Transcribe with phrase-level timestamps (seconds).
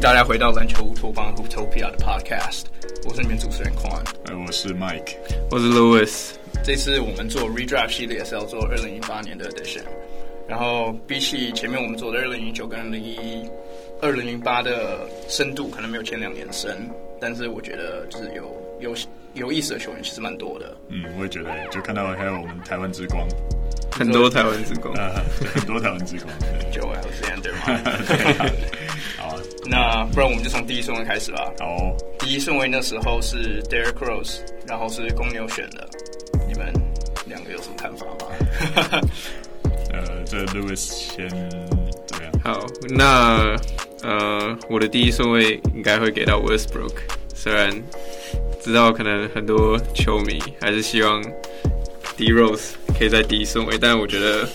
[0.00, 2.62] 大家回到篮球乌托邦 Hooptopia 的 Podcast，
[3.04, 5.16] 我是你们主持人 Quan，哎，我是 Mike，
[5.50, 6.30] 我是 Louis。
[6.64, 9.82] 这次我们做 Redraft 系列是要做二零一八年的 Edition，
[10.48, 13.44] 然后比起前面我们做的二零一九跟二零一
[14.00, 16.88] 二零零八的深度，可能没有前两年深，
[17.20, 18.94] 但是我觉得就是有有
[19.34, 20.76] 有意思的球员其实蛮多的。
[20.90, 23.26] 嗯，我也觉得，就看到还有我们台湾之光。
[23.90, 25.10] 很多台湾之光，呃，
[25.54, 26.28] 很多台湾之光，
[26.70, 27.80] 就 Alexander 嘛。
[28.38, 28.46] 好，
[29.68, 31.52] 那不然我们就从第一顺位开始吧。
[31.60, 35.86] 哦，第一顺位那时候是 Derrick Rose，然后是公牛选的。
[36.48, 36.72] 你们
[37.26, 39.00] 两个有什么看法吗？
[39.92, 42.32] 呃，这 Louis 先怎么样？
[42.42, 43.56] 好，那
[44.02, 46.94] 呃，我的第一顺位应该会给到 Westbrook，
[47.34, 47.70] 虽然
[48.62, 51.22] 知道可能很多球迷还是希望
[52.16, 52.72] D Rose。
[52.98, 54.48] 可以在第一顺位，但是我觉得，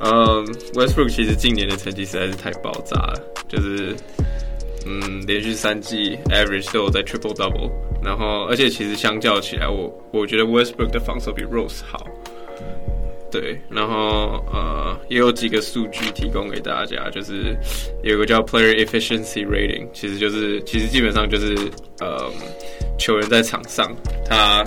[0.00, 0.44] 嗯
[0.74, 3.96] ，Westbrook 其实近年的成绩实在是太爆炸了，就是，
[4.84, 7.70] 嗯，连续三季 average 都有在 triple double，
[8.02, 12.06] 然后而且其实相较起来，我我觉得 Westbrook 的防守比 Rose 好，
[13.30, 17.56] 对，然后呃，也有几个数据提供给大家，就是
[18.02, 21.56] 有个叫 Player Efficiency Rating，其实就是其实基本上就是
[22.00, 22.30] 呃，
[22.98, 23.90] 球员在场上
[24.28, 24.62] 他。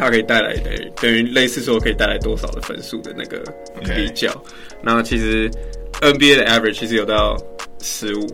[0.00, 3.44] 它可以带来的等于类似说可以带来多少的分数的那个
[3.84, 4.32] 比较。
[4.82, 5.50] 那.其实
[6.00, 7.36] NBA 的 average 其实有到
[7.82, 8.26] 十五，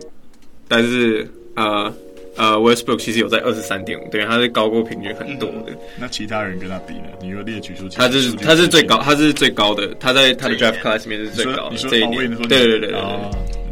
[0.69, 1.93] 但是呃
[2.37, 5.73] 呃 Westbrook 其实有在二十三点五，对，他是高过平均很多的。
[5.99, 7.07] 那其他人跟他比呢？
[7.21, 11.77] 你又列举出他是他是最高，他是最高的，他在他的 draft class 里面是最高的。
[11.77, 13.01] 这一年，对对对对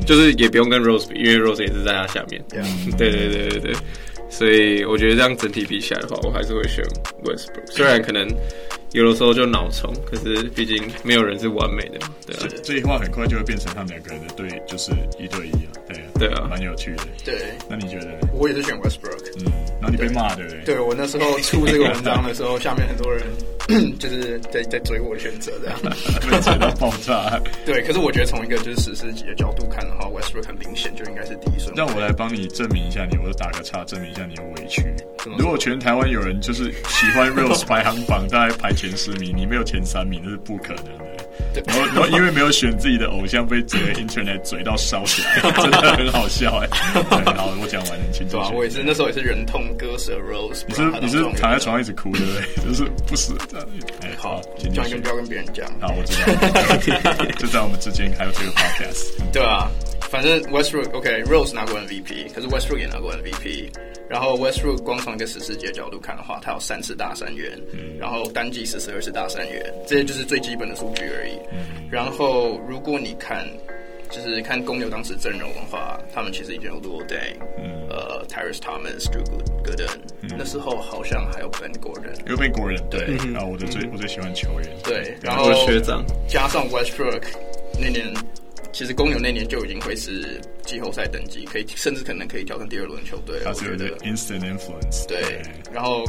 [0.06, 2.42] 就是也不用跟 Rose 比，因为 Rose 也是在他下面。
[2.96, 3.74] 对对对对对。
[4.36, 6.84] 所以我觉得这样整体比起来的话，我还是会选
[7.22, 7.70] Westbrook。
[7.70, 8.27] 虽然可能
[8.90, 12.12] 有的时候就脑冲，可是毕竟没有人是完美的嘛。
[12.27, 14.90] 对啊，这这句话很快就会变成他们两个人的对，就是
[15.20, 15.70] 一对一啊。
[15.86, 17.05] 对啊，对啊，蛮有趣的。
[17.24, 18.18] 对，那你觉得？
[18.33, 19.22] 我也是选 Westbrook。
[19.39, 20.64] 嗯，然后你被骂对不对？
[20.64, 23.22] 对，我那时候出这个文章的时候，下面很多人
[23.98, 25.79] 就是在在追我的选择，这样
[26.30, 27.41] 被追到爆炸。
[27.64, 31.75] 对，可是我觉得从一个就是史诗级的角度看的话，Westbrook 很明显就应该是第一顺位。
[31.77, 34.27] 让我来帮你证明一下你，我就打个叉，证明一下。
[34.27, 34.83] 你有委屈。
[35.39, 41.14] 如果全台湾有人就是喜欢 Rose 排行榜，大概排前十名，你没有前三名，那是不可能的。
[41.66, 46.68] 然后，然后因为没有选自己的偶像，被整个 Internet 嘴到烧起来， 真的很好笑哎。
[47.24, 48.38] 然后，我讲完很清楚。
[48.54, 50.62] 我也是，那时候也是忍痛割舍 Rose。
[50.66, 52.64] 你是你是躺在床上一直哭，对不对？
[52.68, 53.66] 就是不死这样。
[54.02, 55.66] 哎，好，这样就不要跟别人讲。
[55.80, 57.12] 好，我知道。
[57.38, 59.32] 就在我们之间还有这个 Podcast。
[59.32, 59.70] 对啊。
[60.10, 63.70] 反正 Westbrook OK，Rose、okay, 拿过 MVP，可是 Westbrook 也拿过 MVP。
[64.08, 71.38] 然后 Westbrook 光从一个史诗级的角度看的话，他有三次大三元，嗯、然后单季四十二次大三元，这些就是最基本的数据而已。
[71.52, 73.44] 嗯、然后如果你看，
[74.10, 77.38] 就是看公牛当时阵容的话，他们其实已经有 Deng，
[77.88, 79.24] 呃，Tyrese Thomas，Drew
[79.64, 79.98] Gooden，
[80.36, 86.04] 那时候好像还有 Ben Gordon，有 Ben Gordon，对，然后我的最、嗯、我最喜欢球员，对，然后学长。
[86.28, 87.22] 加上 Westbrook
[87.80, 88.14] 那年。
[88.74, 93.40] 其实公牛那年就已经会是季后赛等级，可以甚至可能可以挑战第二轮球队。
[93.45, 95.07] 他是有点 instant influence。
[95.07, 95.42] 对，对
[95.73, 96.02] 然后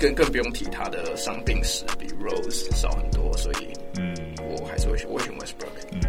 [0.00, 3.68] 更更不用提他的伤病史比 Rose 少很多，所以
[3.98, 5.68] 嗯，我还是会选我会选 Westbrook。
[5.92, 6.00] 嗯，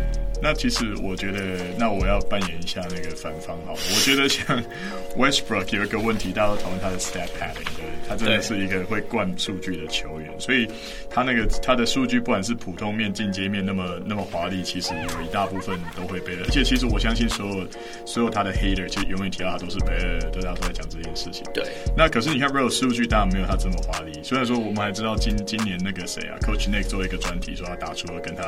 [0.42, 3.80] 那其实我觉得，那我要扮演一下那个反方好了。
[3.96, 4.62] 我觉得像
[5.18, 10.68] Westbrook 有一个问题，大家都讨论他的 step padding，对，他真的是一个会灌数据的球员，所以
[11.10, 15.80] 他那个他的数据不管是普通面、进阶面那么那么华丽，其实有一大部分。
[15.96, 17.68] 都会被，而且其实我相信所有
[18.06, 19.98] 所有他的 hater，其实永远提到他都是被，
[20.32, 21.44] 都是他都在讲这件事情。
[21.54, 21.64] 对。
[21.96, 28.44] 那可是你看 Real 数据当然没有他这么华丽，虽然说我们还知道今今年那个谁啊，Coach Nick 做一个专题说他打出了跟他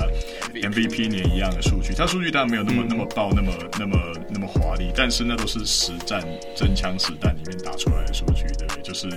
[0.53, 3.97] MVP 年一样的数据，他数据当然没有那么、嗯、那么爆，那么那么
[4.29, 6.23] 那么华丽，但是那都是实战
[6.55, 8.81] 真枪实弹里面打出来的数据，对不对？
[8.83, 9.07] 就是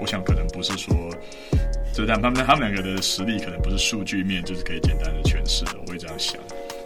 [0.00, 0.94] 我想可能不是说，
[1.92, 6.40] 就他们他们两个的实力可能不是数据面就是可以简单的诠释的，我会这样想。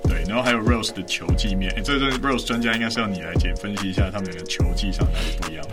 [0.04, 5.64] 对，然后还有 Rose 的球技面，哎，这个 Rose 专家应该是要你来解分析一下他们两个球技上哪里不一样。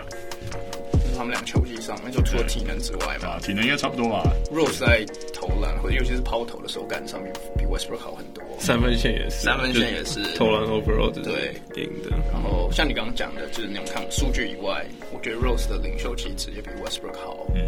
[1.18, 4.24] 他们俩球技上，那就除了体能之外嘛，啊，体能应该差不多吧。
[4.52, 5.04] Rose 在
[5.48, 12.10] 投篮或者尤其是抛投的手感上面比 Westbrook 好很多，三分线也是，三分线也是投篮 overall 对赢的。
[12.32, 17.48] 然后像你刚刚讲的，就是那种看数据以外，我觉得 Rose 的领袖气质也比 Westbrook 好。
[17.56, 17.64] 嗯。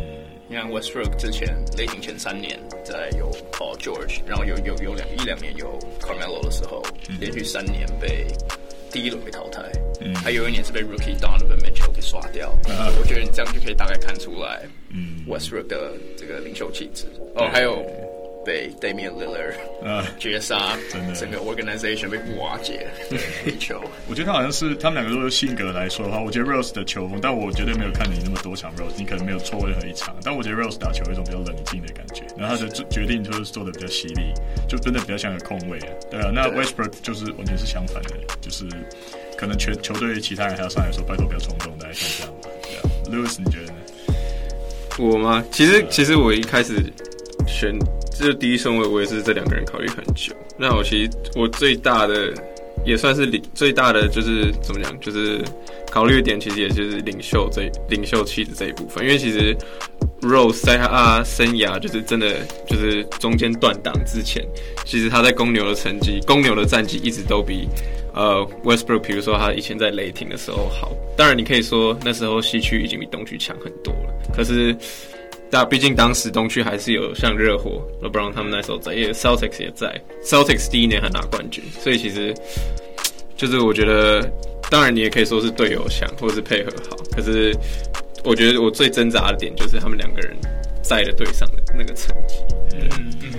[0.52, 1.48] 你看 Westbrook 之前
[1.78, 8.26] 雷霆前三年在有 Paul George，然后有有有两一两年有 Carmelo 的时候，嗯、连续三年被
[8.92, 9.62] 第一轮被淘汰，
[10.02, 12.52] 嗯，还有一年是被 Rookie Donovan Mitchell 给刷掉。
[12.68, 17.06] 嗯、我觉得你这样就可以大概看出来，嗯，Westbrook 的这个领袖气质。
[17.36, 17.86] 哦，还有
[18.46, 19.54] 被 Damian Lillard
[19.84, 22.88] 呃绝杀，真的整个 organization 被瓦解。
[23.46, 34.34] 地 球，我觉得他好像是他们两个都是性格来说的话，我觉得 Rose 的球风，但我绝对没有看你那么多场 Rose，你可能没有错过任何一场，但我觉得 Rose 打球有一种比较冷静的感觉，然后他的决定就是做的比较犀利，
[34.68, 35.88] 就真的比较像个控卫啊。
[36.10, 38.66] 对啊，那 Westbrook 就是完全是相反的，就是
[39.38, 42.50] 可能全球队其他人还要上来说拜托不要冲动，大概像这样吧。
[42.64, 43.79] 对啊，Lewis 你觉得呢？
[45.00, 45.42] 我吗？
[45.50, 46.74] 其实其实我一开始
[47.48, 47.74] 选
[48.12, 50.36] 这第一顺位，我也是这两个人考虑很久。
[50.58, 52.34] 那我其实我最大的
[52.86, 55.42] 也算是领最大的就是怎么讲，就是
[55.90, 59.02] 考虑点其实也就是领袖这领袖气质这一部分。
[59.06, 59.56] 因为其实
[60.22, 62.36] Rose 在他生涯就是真的
[62.68, 64.46] 就是中间断档之前，
[64.86, 67.70] 其实他在公牛的成绩、公牛的战绩一直都比。
[68.14, 74.14] 呃，Westbrook，比如说他以前在雷霆的时候好，当然你可以说那时候西区已经比东区强很多了。
[74.36, 74.76] 可是，
[75.50, 82.34] 但毕竟当时东区还是有像热火、LeBron 他们那时候在，也 Celtics 也在，Celtics 第一年还拿冠军，所以其实
[83.38, 84.30] 就是我觉得，
[84.70, 86.98] 当然你也可以说是队友强或者是配合好。
[87.16, 87.56] 可是
[88.24, 90.36] 我觉得我最挣扎的点就是他们两个人
[90.82, 92.36] 在的队上的那个成绩。
[92.74, 93.39] 嗯。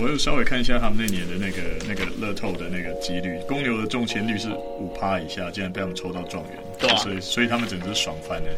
[0.00, 4.48] 我又稍微看一下他们那年的那个那个乐透的那个几率，公牛的中签率是
[4.78, 8.50] 五趴以下，竟然被他们抽到状元，对啊，所以所以他们整个是爽翻的。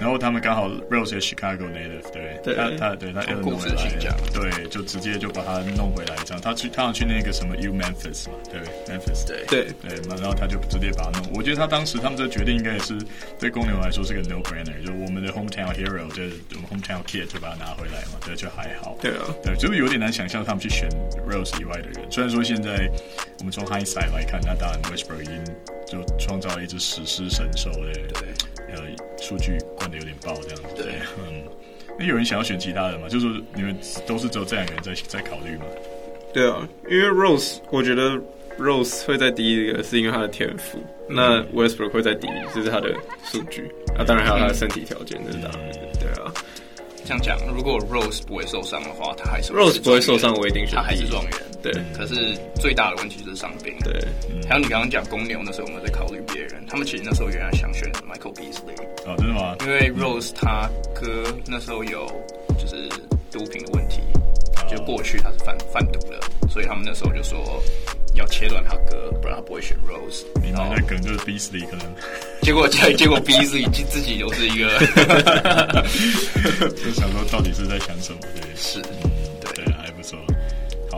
[0.00, 6.40] 然后他们刚好 Rose 是 Chicago native，对，对他他对他 Illinois 来，对，就直接就把他弄回来这样。
[6.40, 11.30] 他去他想去那个什么 U Memphis 嘛，对，Memphis，对对对，然后他就直接把他弄。
[11.34, 12.98] 我觉得他当时他们这个决定应该也是
[13.38, 18.96] 对公牛来说是个 no brainer，就我们的 hometown hero，就是我们 hometown kid 就把他拿回来嘛，对，就还好。
[19.02, 20.88] 对啊，对，就是有点难想象他们去选
[21.28, 22.10] Rose 以外的人。
[22.10, 22.90] 虽然说现在
[23.38, 25.44] 我们从 hindsight 来看，那当然 Westbrook 已经
[25.86, 28.28] 就创造了一只史诗神兽，对对。
[28.72, 28.82] 呃，
[29.20, 30.82] 数据灌的有点爆，这样子。
[30.82, 31.44] 对，嗯，
[31.98, 33.08] 那有人想要选其他的吗？
[33.08, 33.76] 就是你们
[34.06, 35.64] 都是只有这两个人在在考虑吗？
[36.32, 38.18] 对啊，因为 Rose，我觉得
[38.58, 40.78] Rose 会在第一个是因为他的天赋，
[41.08, 42.94] 嗯、那 Westbrook 会在第一，就是他的
[43.24, 46.32] 数据，啊，当然还有他的身体条件，这是当然的，对啊。
[47.10, 51.32] 这样讲，如果 Rose 不会受伤的话，他还是 Rose 不会受伤，我一定选他还是状元。
[51.60, 53.74] 对，可是最大的问题就是伤病。
[53.82, 54.00] 对，
[54.48, 58.78] 还有你刚刚讲公牛那时候，我们在考虑别人，他们其实那时候原来想选 Michael Beasley。
[59.06, 59.56] 哦，真的吗？
[59.62, 62.06] 因为 Rose 他哥那时候有
[62.56, 62.88] 就是
[63.32, 63.79] 毒品的问题，
[64.70, 67.62] 就过去他是贩贩毒的，所以他们那时候就说
[68.14, 70.24] 要切断他哥，不然他不会选 Rose。
[70.42, 71.86] 你那个梗就是 Beasley 可能。
[72.42, 74.78] 结果结 结果 Beasley 自己又是一个，
[76.70, 78.18] 就想说到底是在想什么？
[78.34, 78.82] 对， 是。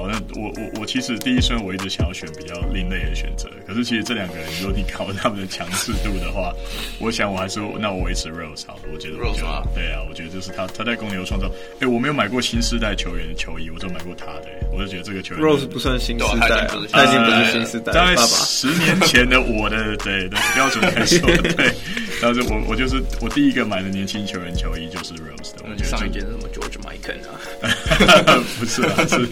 [0.02, 6.52] 好，那我我我其实第一顺我一直想要选比较另类的选择，可是其实这两个人，如果你考他们的强势度的话，
[6.98, 11.48] 我想我还是那我维持 Rose 好了，我觉得 Rose 啊，对啊，我觉得就是他他在公牛创造，
[11.80, 21.20] 哎，我没有买过新时代球员的球衣，我就买过他的，我就觉得这个球员 Rose 不算新时代，他已经不是新时代，大概十年前的我的对的标准来说，
[21.54, 21.72] 对，
[22.20, 27.38] 但是我我就是我第一个买的年轻球员球衣就是 Rose 的，我觉得上一件是什么 George Michael 啊，
[28.58, 29.26] 不是啊，是。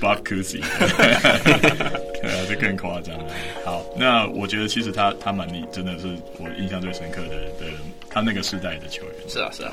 [0.00, 3.24] Bob Cousy，对啊，这 更夸张了。
[3.64, 7.72] 好，那我觉得其实他他蛮厉，真的是我印象最深刻的的
[8.08, 9.14] 他那个时代的球员。
[9.28, 9.72] 是啊，是啊。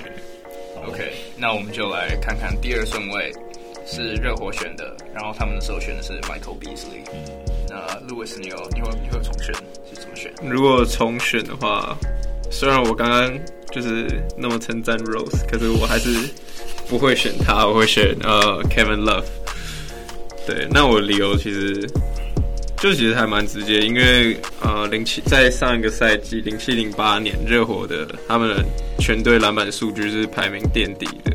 [0.88, 3.32] OK，那我们就来看看第二顺位
[3.86, 7.02] 是热火选的，然后他们的时候选的是 Michael Beasley。
[7.14, 7.24] 嗯，
[7.70, 7.76] 那
[8.08, 9.54] Lewis，你有你会你会重选
[9.90, 10.32] 是怎么选？
[10.44, 11.98] 如果重选的话，
[12.52, 13.40] 虽然我刚刚
[13.72, 14.08] 就是
[14.38, 16.10] 那么称赞 Rose，可是我还是
[16.90, 19.26] 不会选他，我会选呃 Kevin Love。
[20.46, 21.86] 对，那我理由其实
[22.78, 28.64] 就其实还蛮直接，因为呃，零七在上一个赛季零七零八年热火的他们的
[29.00, 31.34] 全队篮板数据是排名垫底的，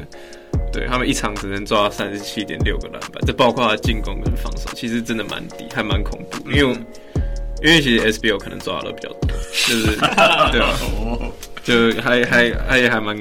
[0.72, 6.50] 对，他们一场只能抓三十七点六个篮板，这包括他进攻跟防守，其实真的蛮低，还蛮恐怖。
[6.50, 6.76] 因为
[7.62, 9.28] 因为其实 SBO 可能抓的比较多，
[9.68, 9.86] 就是
[10.50, 10.78] 对吧？
[11.62, 13.16] 就还还还也还蛮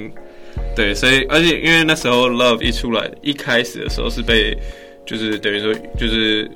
[0.75, 4.58] 对，所以而且因为那时候 Love 一出来，一开始的时候是被。
[5.04, 6.50] 就是等于说，就是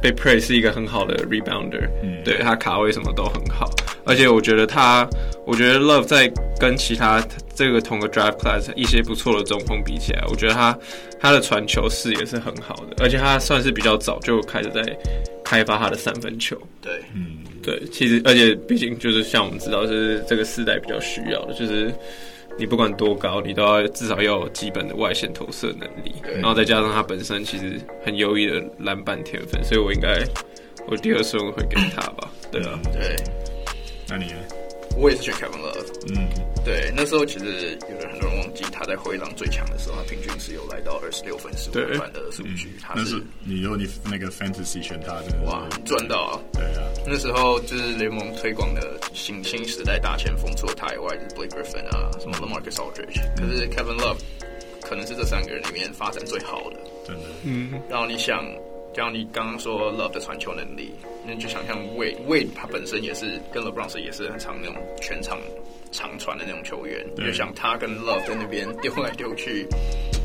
[0.00, 3.68] 被 praise 是一个很好的 rebounder，嗯，对，他卡位什么都很好，
[4.04, 5.08] 而且我觉得他，
[5.46, 6.30] 我觉得 Love 在
[6.60, 10.78] 跟其他这个同个 draft class 一些不错的中锋比起来，我觉得他
[11.18, 14.82] 他的传球视野是很好的，而且他算是比较早就开始在
[15.42, 21.90] 开发他的三分球，对，嗯，对，其实而且毕竟就是像我们知道，就是这个世代比较需要的，就是。
[22.58, 30.24] 你不管多高，你都要至少要有基本的外线投射能力，然后再加上他本身其实很优异的篮板天分，所以我应该
[30.86, 32.30] 我第二顺位会给他吧？
[32.50, 33.16] 对啊，对。
[34.08, 34.38] 那你呢？
[34.96, 36.14] 我也是选 Kevin Love。
[36.14, 36.28] 嗯，
[36.66, 42.76] 对，那时候其实有人很多人忘记他在灰狼最强的时候，他平均是有来到二十六分、十五分的数据。
[42.82, 46.34] 他是，是你如果你那个 fantasy 选他的，哇，赚到啊！
[46.52, 54.18] 对啊，那时候就是联盟推广的新新时代大前锋，除了他以外，就是 Blake Griffin 啊，什么 LaMarcus Aldridge，可是 Kevin Love
[54.82, 56.80] 可能是这三个人里面发展最好的。
[57.06, 57.80] 真的，嗯。
[57.88, 58.44] 然后你想，
[58.92, 60.90] 像你刚刚说 Love 的传球能力，
[61.24, 65.38] 那你就想象 Wade，Wade 他本身也是跟 LeBron 也是很常那种全场。
[65.90, 69.66] 长传的那种球员，就像他跟 Love 在那边丢来丢去，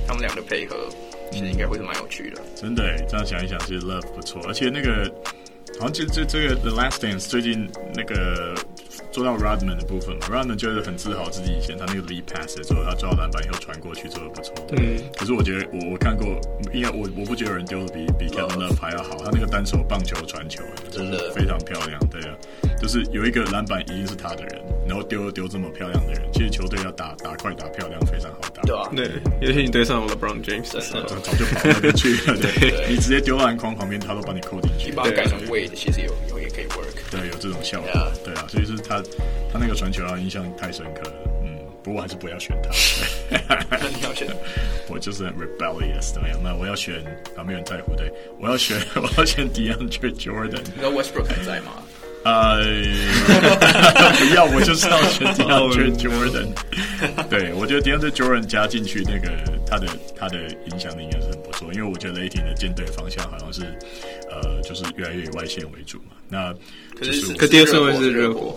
[0.08, 0.90] 他们俩的配合，
[1.32, 2.42] 其实应该会是蛮有趣的。
[2.56, 5.12] 真的，这样想一想，其实 Love 不错，而且那个
[5.80, 8.56] 好像这这这个 The Last Dance 最近那个。
[9.12, 14.54] 做到 Rodman 的部分嘛，Rodman 就是很自豪自己以前他那个 lead pass 的时候，他抓到篮板以后传过去做的不错。
[14.70, 15.04] 对。
[15.18, 16.40] 可是我觉得我我看过，
[16.74, 19.18] 应该我我不觉得有人丢的比比 Kevin Love 还要好。
[19.18, 22.00] 他那个单手棒球传球，真的非常漂亮。
[22.10, 22.38] 对啊，
[22.80, 28.62] 就是有一个篮板一定是他的人，然后丢丢这么漂亮的人，其实球队要打打快打漂亮非常好打。
[28.64, 32.36] 对啊，对，尤其你对上 LeBron James 的时候，早就跑那边去了。
[32.38, 34.90] 对，你直接丢到篮筐旁边，他都把你扣进去。
[34.90, 36.92] 你把它改成 Wade，其实有有也可以 work。
[37.10, 37.90] 对，有这种效果。
[38.26, 39.02] 对啊，所以是他。
[39.54, 42.70] 他那个传球啊印象太深刻了，嗯，不过还是不要选他。
[43.90, 44.28] 你要选？
[44.88, 46.38] 我就是很 rebellious 怎么样？
[46.44, 46.96] 那我要选，
[47.38, 50.62] 啊，没有人在乎对，我要选， 我要选 DeAndre Jordan。
[50.64, 51.84] 你知道 Westbrook 还在吗？
[52.24, 52.62] 呃，
[54.30, 56.48] 不要，我就是要选 DeAndre Jordan。
[57.30, 59.30] 对，我觉得 DeAndre Jordan 加进去那个
[59.66, 60.38] 他的他的
[60.72, 63.62] 影响力应该是很不错，因为我觉得雷霆的舰队方向好像是
[64.30, 66.14] 呃，就是越来越以外线为主嘛。
[66.30, 66.54] 那
[66.96, 68.56] 可是可第二顺位是热火。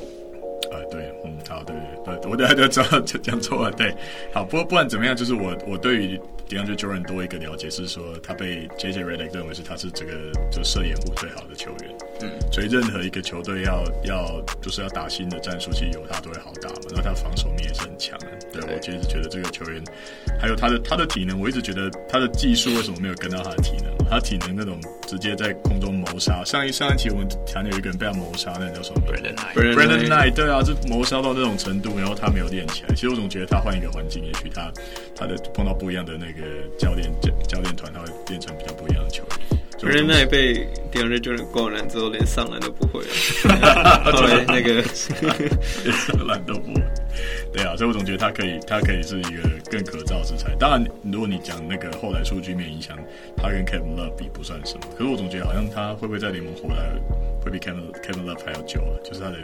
[0.70, 3.94] 啊，对，嗯，好，对对对，我等下就知道讲 讲错了，对，
[4.32, 10.12] 好，不过不管怎么样，就是我我对于 DeAndre Jordan 多一个了解是说，他被 JJ Redick 认为是他是这个
[10.50, 18.74] 就射掩护最好的球员，嗯，所以任何一个球队要要就是要打新的战术，其实有他都会好打嘛，然后他防守面也是很强的，对，对。
[18.74, 19.82] 我其实觉得这个球员
[20.38, 23.93] 还有他的他的体能，我一直觉得他的技术为什么没有跟到他的体能？
[24.10, 30.62] 他体能那种直接在空中谋杀，上一上一期我们谈有一个人被他谋杀，那叫什么？Brandon Knight，Brandon Knight，对啊。
[30.64, 32.94] 是谋杀到那种程度，然后他没有练起来。
[32.94, 34.72] 其实我总觉得他换一个环境，也许他
[35.14, 39.30] 他的碰到不一样的那个教练教教练团，他会变成比较不一样的球员。
[39.92, 43.08] 人那被 DeAndre Jordan 灌篮之后，连上篮都不会了。
[44.10, 44.82] 后来那个
[45.84, 46.82] 连上篮都不会。
[47.52, 50.54] 对啊，所以我总觉得他可以，他可以是一个更可造之材。
[50.58, 52.98] 当然，如果你讲那个后来数据面影响，
[53.36, 54.80] 他跟 Kevin Love 比不算什么。
[54.96, 56.90] 可是我总觉得好像他会不会在联盟回来
[57.44, 59.36] 会比 Kevin Kevin Love 还要久啊，就是他的。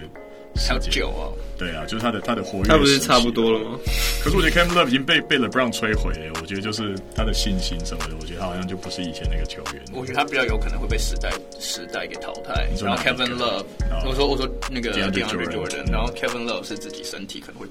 [0.57, 3.79] 还有久啊，对啊，就是他的他的活跃，他不是差不多了吗？
[4.23, 9.83] 可是我觉得 Kevin Love 已经被被 LeBron 摧毁了，我觉得就是他的信心什么的，我觉得他好像就不是以前那个球员。
[9.93, 12.69] 我觉得他比较有可能会被时代时代给淘汰。
[12.83, 13.65] 然后 Kevin Love，
[14.07, 17.67] 我说我说那个 DeAndre Jordan，然后 Kevin Love 是自己身体可能会。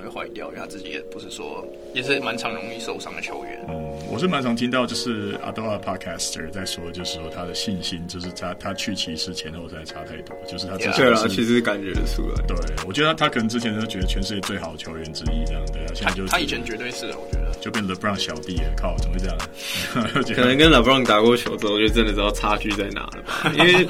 [0.00, 3.60] 会坏掉，因为他自己也不是说，也是蛮常容易受伤的球员。
[3.68, 3.74] 嗯，
[4.10, 12.42] 我是蛮常听到，就是阿多亚 Podcaster 在说，就是说他的信心，就是他他去骑士前后在差太多，就是他之前是对啊，其实感觉得出来。
[12.46, 19.38] 对，我觉得他，他可能之前都觉得全世界最好的球员之一这样，对啊，现在就他以前绝对是的，我觉得就变 LeBron 小弟了，靠，怎么会这样？
[20.34, 23.52] 可能跟 LeBron 打过球之后，就真的知道差距在哪了吧？
[23.58, 23.86] 因为。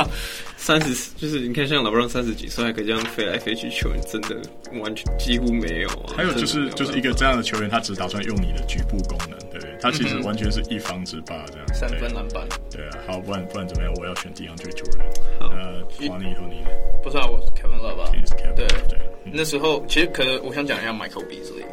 [0.62, 4.36] 三十就是你看，像 LeBron 三十几岁还可以这样飞来飞去，球员真的
[4.82, 6.12] 完全几乎没有啊。
[6.14, 9.74] 还有就是就是一个这样的球员，他只打算用你的局部功能，对不对？
[9.80, 11.66] 他其实完全是一方之霸这样。
[11.72, 12.46] 三分篮板。
[12.70, 13.92] 对啊，好，不然不然怎么样？
[13.98, 15.00] 我要选 DeAndre Jordan。
[15.40, 16.68] 好，呃，华尼和你呢？
[17.02, 18.12] 不知道，我 Kevin Love 吧。
[18.54, 18.98] 对对。
[19.32, 21.64] 那时候其实可能我想讲一下 Michael Beasley，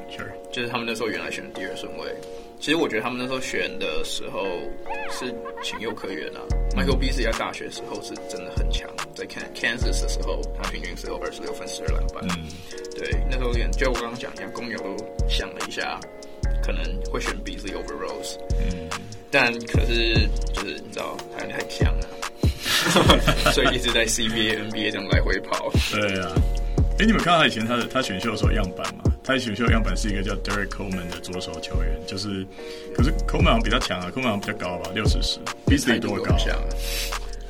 [0.52, 2.06] 就是他们那时候原来选的第二顺位。
[2.60, 4.44] 其实我觉得他们那时候选的时候
[5.12, 6.42] 是情有可原啊。
[6.76, 12.24] Michael Beasley 在大学时候是真的很强，在 Kansas 的时候，他平均是有二十六分、十二篮板。
[12.30, 12.48] 嗯，
[12.98, 14.98] 对，那时候连就我刚刚讲一样，公牛都
[15.30, 16.00] 想了一下，
[16.64, 18.38] 可能会选 Beasley over Rose。
[18.60, 18.90] 嗯，
[19.30, 22.08] 但可是就是你知道，他太强了，
[23.54, 25.72] 所以一直在 CBA、NBA 这样来回跑。
[25.92, 26.34] 对啊。
[27.00, 29.04] 哎，你们看到他以前他的他选秀的时候样板吗？
[29.24, 32.44] 他选秀的样板是一个叫 Derrick Coleman 的左手球员，就是，
[32.96, 35.38] 可是 Coleman 好像比较强啊，Coleman 好像比较高吧，六十十
[35.68, 36.36] ，Beasley 多高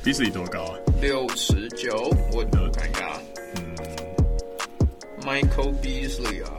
[0.04, 0.74] ？Beasley 多高啊？
[1.00, 3.18] 六十九，我看一下，
[3.56, 3.74] 嗯
[5.22, 6.52] ，Michael Beasley 啊。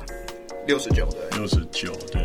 [0.69, 2.21] 六十九对，六十九对，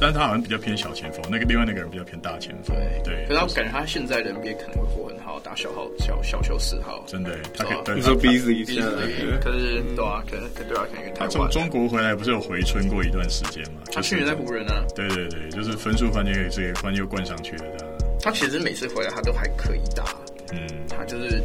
[0.00, 3.26] 但是他好像比较偏小前锋，那个另外那个人比较偏大前锋，对对。
[3.28, 7.96] 可是他感觉他现在的 NBA 可能会活很好，打小号小小球四号，真的，他可以。
[7.96, 13.82] 你说 Beasley 可是对啊，可能对啊，可能他从中国回来不是有回春过一段时间吗？
[13.92, 17.94] 他去年在湖人啊，对对对，就是分数换也这个换又灌上去了，这样。
[18.22, 20.16] 他其实每次回来他都还可以打，
[20.54, 21.42] 嗯，他就是。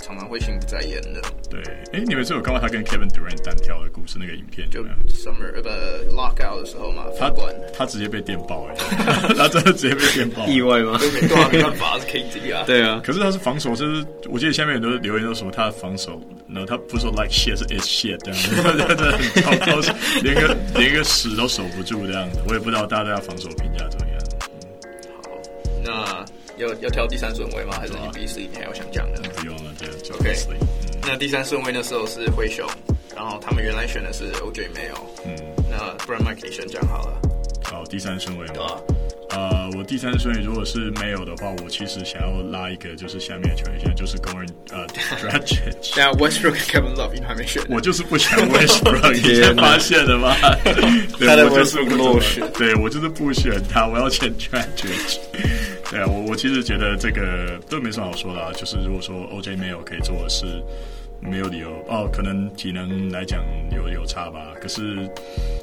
[0.00, 1.20] 常常会心不在焉的。
[1.50, 1.62] 对，
[1.92, 4.68] 哎，你们是有看到他跟 Kevin Durant 单挑的故事那个影片？
[4.70, 8.74] 就 Summer 呃 Lockout 的时候嘛，他管他直接被电爆哎，
[9.34, 10.98] 他真的直接被电爆，意外吗？
[11.00, 12.64] 对啊，没办法，是 KD 啊。
[12.68, 22.40] 对啊，可是他是防守，就是我记得下面很多留言都说他的防守，然后他不是说 like shit，是 is shit 这样 子，真的很糟糕，连个连个屎都守不住这样子。
[22.46, 24.18] 我也不知道大家防守评价怎么样。
[25.22, 25.30] 好，
[25.82, 26.24] 那
[26.58, 27.78] 要要挑第三顺位吗？
[27.80, 28.38] 还是你第四？
[28.38, 29.22] 你还有想讲的？
[29.36, 30.34] 不用了，对，OK。
[31.10, 32.68] 那第三顺位那时候是灰熊，
[33.16, 35.00] 然后他们原来选的是 OJ Mayo。
[35.24, 35.34] 嗯，
[35.70, 37.18] 那不然 Mike 你先讲好了。
[37.64, 38.76] 好，第三顺位吗？
[39.30, 44.86] 呃，我第三顺位如果是没有的话，我其实想要拉一个，就是下面的球员，现在就是公认呃
[45.18, 45.74] Dragic。
[45.80, 50.34] 现在 Westbrook、Kevin Love 你还没选，我就是不选 Westbrook， 你先发现的吗？
[51.18, 55.18] 他的 Westbrook 落选，对我就是不选他，我要选 Dragic。
[55.90, 60.44] 对啊，我我其实觉得这个都没什么好说的啊，就是如果说 OJ 没有可以做的事。
[61.20, 63.42] 没有理由哦，可能体能来讲
[63.74, 64.52] 有有差吧。
[64.60, 65.08] 可是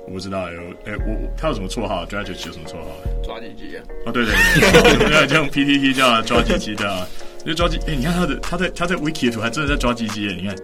[0.06, 2.88] 我不知道有哎，我他有什么绰号？Dragic 有什么绰号？
[3.24, 3.84] 抓鸡鸡啊！
[4.06, 7.08] 哦，对对对，对，就用 PTT 叫他抓鸡鸡的，
[7.46, 7.78] 就抓鸡。
[7.88, 10.36] 哎，你看他的他在他在 Wiki 图还真的在抓鸡鸡耶！
[10.36, 10.56] 你看，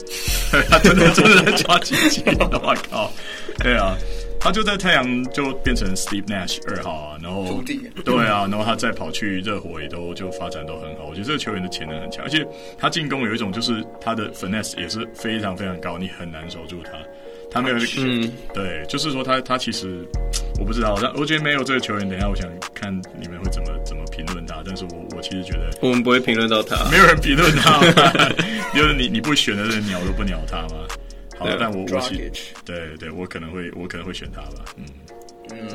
[0.70, 2.24] 他真的真的在抓鸡鸡！
[2.40, 3.12] 我靠，
[3.60, 3.98] 对啊。
[4.44, 7.64] 他就在太阳就变成 Steve Nash 二号啊，然后
[8.04, 11.06] 对啊，然后他再跑去热火也都就发展都很好。
[11.08, 12.44] 我觉得这个球员的潜能很强，而且
[12.76, 16.92] 他进攻有一种就是他的 finesse 也是非常非常高，你很难守住他。
[17.54, 20.04] 他没有，嗯，对，就是说他他其实
[20.58, 24.64] 我不知道，但 OJ 没有这个球员，等一下我想看你们会怎么怎么评论他。
[24.66, 27.80] 但是我我其实觉得我们不会评论到他，没有人评论他，
[28.74, 30.88] 就是你你不选的人鸟都不鸟他吗？
[31.42, 32.32] 好，但我我喜，
[32.66, 34.86] 对对，我可能会我可能会选他吧，嗯。
[35.54, 35.68] 嗯，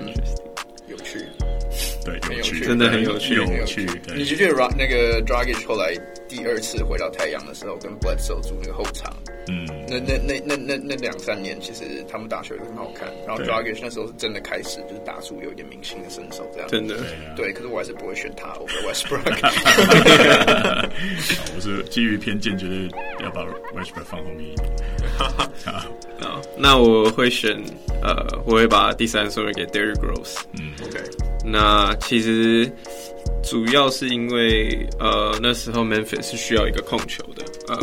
[0.89, 1.19] 有趣，
[2.03, 3.87] 对，有趣，真的很有趣，有趣。
[4.15, 5.95] 你觉得 Dra 那个 Dragic 后来
[6.29, 9.15] 第二次回到太阳的时候，跟 Bledsoe 组那个后场，
[9.49, 13.07] 嗯，那那那那那那两三年，其实他们打球也很好看。
[13.27, 16.69] 然后 Dragic 那时候是真的开始就是打出有一点明星的身手，这样。
[16.69, 16.97] 真的。
[17.37, 17.53] 对。
[17.53, 19.27] 可是我还是不会选他，over Westbrook。
[21.55, 22.89] 我是基于偏见，觉得
[23.23, 23.43] 要把
[23.75, 24.55] Westbrook 放后面。
[26.21, 27.61] 好，那我会选
[28.03, 30.39] 呃，我会把第三顺位给 Derrick Rose。
[30.59, 30.99] 嗯，OK。
[31.45, 32.71] 那其实
[33.43, 37.79] 主要是因为呃那时候 Memphis 是需要一个控球的，呃，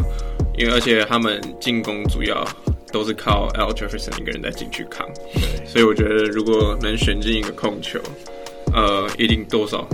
[0.58, 2.46] 因为而且他们进攻主要
[2.92, 5.08] 都是靠 Al Jefferson 一个人在进去扛，
[5.66, 8.00] 所以我觉得如果能选进一个控球，
[8.74, 9.88] 呃，一定多少，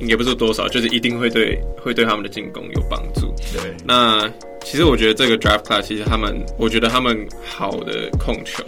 [0.00, 3.32] 也不是多少，就是一定会对会对他们的进攻有帮助。
[3.52, 4.30] 对，那。
[4.68, 8.64] 其实我觉得这个 draft class 其实他们，我觉得他们好的控球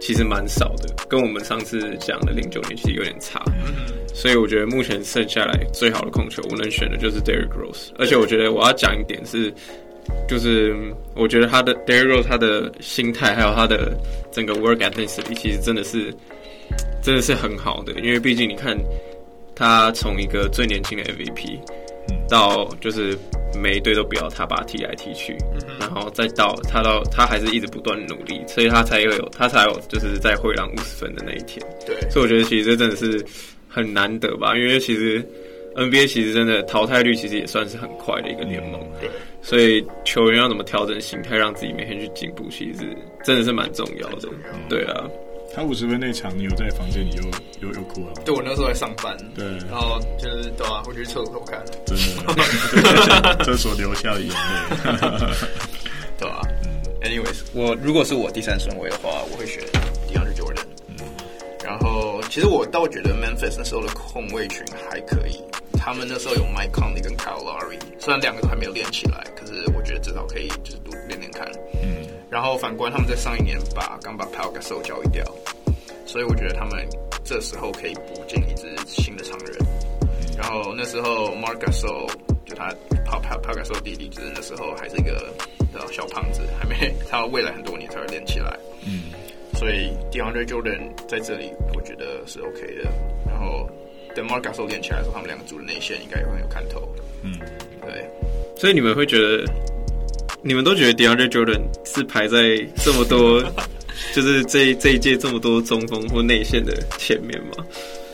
[0.00, 3.44] 其实蛮少的，跟我们上次讲的零九年其实有点差。
[4.14, 7.90] 所以我觉得目前剩下来最好的控球，我能选的就是 Derrick Rose。
[7.98, 9.52] 而且我觉得我要讲一点是，
[10.26, 10.74] 就是
[11.14, 13.94] 我觉得他的 Derrick Rose 他的心态还有他的
[14.32, 16.10] 整个 work ethic 其实真的是
[17.02, 18.74] 真的是很好的，因为毕竟你看
[19.54, 21.60] 他从一个最年轻的 MVP。
[22.28, 23.16] 到就是
[23.54, 25.34] 每一队都不要他，把他踢来踢去，
[25.80, 31.64] 然后再到他到他还是一直不断努力，所以他才有他才有就是在灰狼五十分的那一天。
[31.86, 33.24] 对，所以我觉得其实这真的是
[33.68, 35.22] 很难得吧，因为其实
[35.76, 38.80] NBA 其实真的淘汰率其实也算是很快的一个联盟。
[39.00, 39.08] 对，
[39.40, 42.80] 所以球员要怎么调整心态，让自己每天去进步，其实
[43.22, 44.28] 真的是蛮重要的。
[44.68, 45.04] 对啊。
[45.54, 48.22] 他五十分那场，你有在房间里又又又哭了吗？
[48.24, 51.96] 对，我那时候在上班，对，然后就是对啊，我去厕所看，真
[53.22, 54.34] 的， 厕所流下的眼泪，
[56.18, 56.40] 对啊。
[57.02, 59.62] Anyways，我如果是我第三顺位的话，我会选
[60.08, 60.64] DeAndre Jordan。
[60.88, 60.96] 嗯，
[61.62, 65.38] 然后其实我倒觉得 Memphis 那时候的控卫群还可以，
[65.78, 71.46] 他们那时候有 Mike Conley 跟 Kyle Lowry，虽然两个都还没有练起来，可是我觉得至少可以就是多练练看。
[71.82, 72.03] 嗯。
[72.34, 75.24] 然后反观他们在上一年把刚把 Pau Gasol 交易掉，
[76.04, 76.84] 所以我觉得他们
[77.22, 79.56] 这时候可以补进一支新的常人。
[80.36, 82.10] 然后那时候 Marc Gasol
[82.44, 82.74] 就他
[83.06, 85.32] Pau Pau Pau Gasol 弟弟，就是那时候还是一个
[85.92, 88.58] 小胖子，还没 他未来很多年才会练起来。
[88.84, 89.12] 嗯，
[89.54, 92.90] 所以 DeAndre Jordan 在这里我觉得是 OK 的。
[93.28, 93.70] 然后
[94.12, 96.82] 等 Marc Gasol 练起来的时候，他们两个组的内线应该也会很有看头。
[97.22, 97.38] 嗯，
[97.82, 98.04] 对。
[98.56, 99.44] 所以你们会觉得？
[100.44, 103.42] 你们都觉得 DeAndre Jordan 是排在这么多，
[104.14, 107.64] 就是这这一届这么多中锋或内线的前面吗？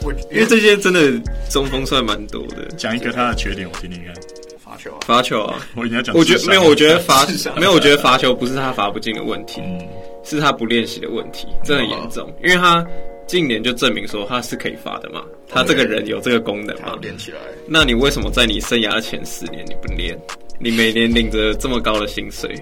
[0.02, 1.12] 我因为这些真的
[1.50, 2.64] 中锋算蛮多的。
[2.76, 4.14] 讲一个他的缺点，我听听看。
[4.64, 5.66] 罚球啊，罚球啊！
[5.74, 9.80] 我应该讲，我觉得没有，我觉得罚没有，我觉得罚球不是他罚不进的问题，嗯、
[10.22, 12.32] 是他不练习的问题，真的很严重。
[12.44, 12.86] 因为他
[13.26, 17.38] 近年就证明说他是可以罚的嘛，他这个人有这个功能嘛，练起来。
[17.66, 20.16] 那你为什么在你生涯的前四年你不练？
[20.60, 22.54] 你每年领着这么高的薪水，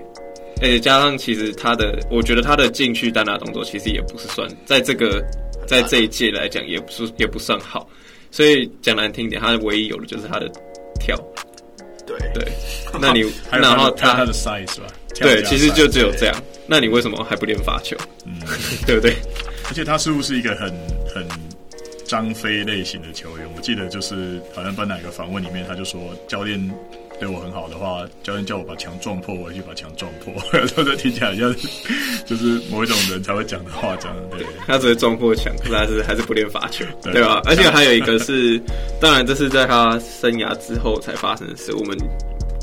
[0.63, 5.23] 而且加上其实他的，我觉得他的禁区单打动作其实也不是算在这个
[5.67, 7.89] 在这一届来讲也不是也不算好，
[8.31, 10.49] 所以讲难听点，他唯一有的就是他的
[11.01, 11.17] 跳。
[12.07, 12.49] 对对，
[12.99, 14.87] 那你然后他他的 size 吧？
[15.15, 16.35] 对，其实就只有这样。
[16.67, 17.95] 那你为什么还不练罚球？
[18.25, 18.33] 嗯，
[18.87, 19.15] 对不对？
[19.69, 20.71] 而且他似乎是一个很
[21.15, 21.27] 很
[22.07, 23.47] 张飞类型的球员。
[23.55, 26.59] 我记得就是好像在哪个访问里面，他就说教练
[27.18, 30.33] 对我很好的话，教练叫我把墙撞破，我去把墙撞破。
[30.68, 31.52] 说这听起来像
[32.24, 34.46] 就是某一种人才会讲的话，这样对。
[34.66, 37.42] 他只会撞破墙，可是还是还是不练罚球，对，对吧？
[37.44, 38.61] 而且还有一个是，
[39.00, 41.96] 当然这是在他生涯之后才发生的事，我们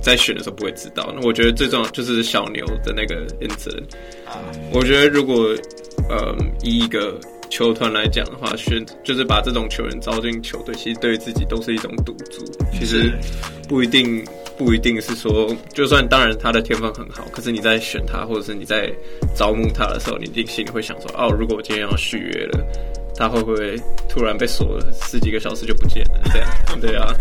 [0.01, 1.13] 在选的时候不会知道。
[1.13, 3.83] 那我觉得最重要就是小牛的那个 incident。
[4.71, 5.55] 我觉得如果
[6.09, 12.45] 呃以一个球团来讲的话，选就是把这种球员招进球队，其实对于自己都是一种赌注。
[12.77, 13.11] 其实
[13.69, 14.23] 不一定
[14.57, 18.91] 不一定是说，就算当然他的天分很好，可是你在选他或者是你在
[19.35, 22.65] 招募他的时候，你一定心里会想说：哦，如果我今天要续约了，
[23.15, 23.75] 他会不会
[24.07, 26.21] 突然被锁了十几个小时就不见了？
[26.31, 26.49] 这样
[26.81, 27.13] 对啊，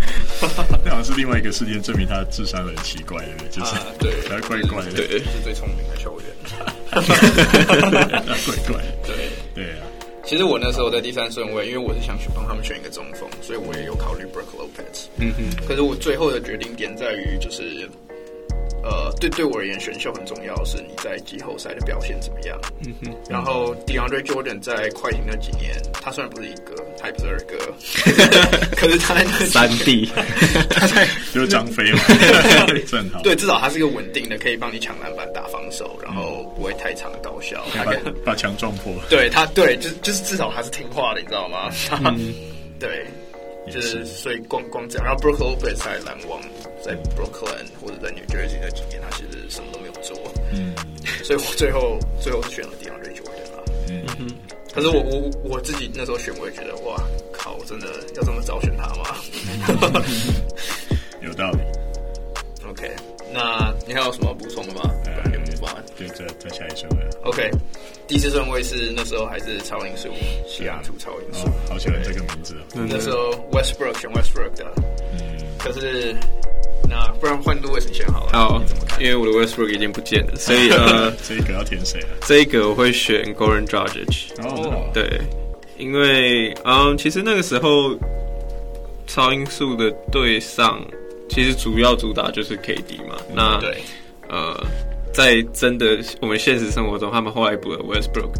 [0.85, 3.49] 那好像是另外一个事件，证明他的智商很奇怪，对不对？
[3.51, 6.29] 就是、啊、对，他怪怪的，对，是最聪明的球员。
[6.91, 9.15] 他 怪怪，对
[9.55, 9.87] 对啊。
[10.27, 15.07] 其实我那时候在第三顺位，因为我是想去帮他们选一个中锋，所以我也有考虑 Brook Lopez。
[15.19, 15.67] 嗯哼。
[15.67, 17.89] 可是我最后的决定点在于，就是
[18.83, 22.59] 呃，对对我而言，选秀很重要，是你在季后赛的表现怎么样。
[22.87, 23.15] 嗯哼。
[23.31, 27.57] 然后 DeAndre Jordan 在快艇那几年，他虽然不是一个，他也不是二哥，
[28.77, 30.11] 可是他在那三弟，
[30.71, 32.01] 他在就是张飞嘛，
[32.87, 33.21] 正好。
[33.23, 38.93] 对，至少他是一个稳定的，可以帮你抢篮板、打防守，然后不会太长的高效，他可以把墙撞破。
[39.09, 41.71] 对他，对，就是就是至少他是听话的，你知道吗？
[42.05, 42.35] 嗯、
[42.79, 43.07] 对，
[43.73, 45.07] 就是所以光光这样。
[45.07, 46.41] 然后 Brook Lopez 在篮网，
[46.83, 50.17] 在 Brooklyn 或者在 New Jersey 那几年，他其实什么都没有做。
[50.53, 50.75] 嗯，
[51.25, 53.65] 所以我最后最后是选了 DeAndre Jordan 了。
[53.89, 54.27] 嗯哼，
[54.73, 56.97] 可是我我我自己那时候选，我也觉得哇
[57.33, 59.17] 靠，我真的要这么早选他吗？
[61.23, 61.59] 有道理。
[62.69, 62.91] OK，
[63.33, 64.83] 那你还有什么补充的吗？
[65.05, 65.85] 不然就不办。
[65.97, 67.09] 对，再再下一首了。
[67.25, 67.51] OK，
[68.07, 70.09] 第四顺位是那时候还是超音速，
[70.47, 71.49] 西雅图超音速。
[71.69, 72.57] 好喜欢这个名字。
[72.75, 74.67] 那时候 Westbrook 选 Westbrook 的。
[75.13, 75.39] 嗯。
[75.59, 76.15] 可是。
[76.87, 78.33] 那不然换 Louis 先好了。
[78.35, 78.63] 好，
[79.01, 82.13] 因为我的 Westbrook 已经不见了， 所以呃，这一个要填谁啊？
[82.27, 84.39] 这一个我会选 Goran Dragic。
[84.43, 85.19] 哦，对，
[85.79, 87.99] 因为嗯，其实那个时候
[89.07, 90.79] 超音速的对上，
[91.31, 93.17] 其实主要主打就是 KD 嘛。
[93.31, 93.83] 嗯、那对，
[94.29, 94.55] 呃。
[95.15, 98.33] 在真的我们现实生活中，他们后来补了 Westbrook，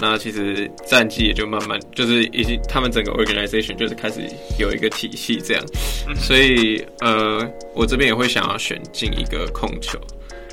[0.00, 4.20] 那其实战绩也就慢慢就是已经他们整个 organization 就是开始
[4.58, 5.62] 有一个体系这样，
[6.16, 9.98] 所以呃，我这边也会想要选进一个控球，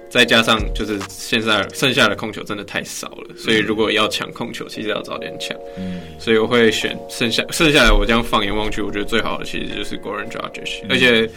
[0.10, 11.30] 再加上就是现在剩下的控球真的太少了，所以如果要抢控球，其实要早点抢，嗯，所以我会选剩下剩下来我这样放眼望去，我觉得最好的其实就是 Goran Dragic，而且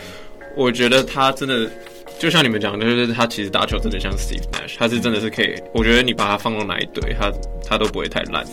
[0.57, 1.71] 我觉得他真的。
[2.23, 5.61] 就像你们讲的，就是他其实打球真的像 Steve Nash，他是真的是可以。
[5.75, 7.33] 我觉得你把他放到哪一队，他
[7.67, 8.47] 他都不会太烂。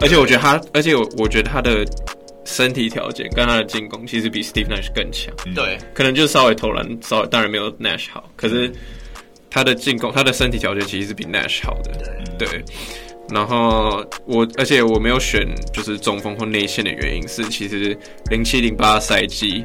[0.00, 1.86] 而且我觉得他，而且我我觉得他的
[2.44, 5.32] 身体条件跟他的进攻其实比 Steve Nash 更强。
[5.54, 8.68] 对，可能就稍微投篮稍微当然没有 Nash 好，可是
[9.48, 11.92] 他的进攻，他的身体条件其实是比 Nash 好的。
[12.36, 12.64] 对，对。
[13.28, 17.96] 然后我，而且我没有选就是中锋或内线的原因是，其实
[18.28, 19.64] 零七零八赛季，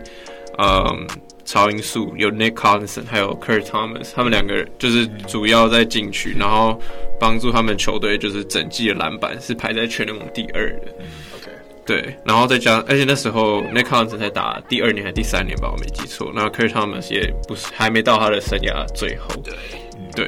[0.59, 1.07] 嗯。
[1.49, 6.79] 超音速有 Nick Collison，还有 Kurt Thomas，他们两个人就是主要在禁区，然后
[7.19, 10.93] 帮助他们球队就是整季的篮板是排在全联盟第二的。
[10.99, 11.51] 嗯，OK，
[11.87, 16.31] 对，然后再加上，而且那时候 Nick Collison 才打第二年还是第三年吧，我没记错。
[16.35, 19.29] 然后 Kurt Thomas 也不是还没到他的生涯最后。
[19.43, 19.55] 对，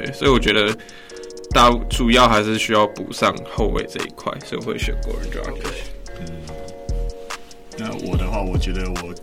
[0.00, 0.76] 对，所以我觉得
[1.52, 5.84] 大主要还是需要补上后卫这一块，所以我会选 Goran Dragic。
[6.18, 6.26] 嗯，
[7.78, 9.14] 那我的话，我觉得我。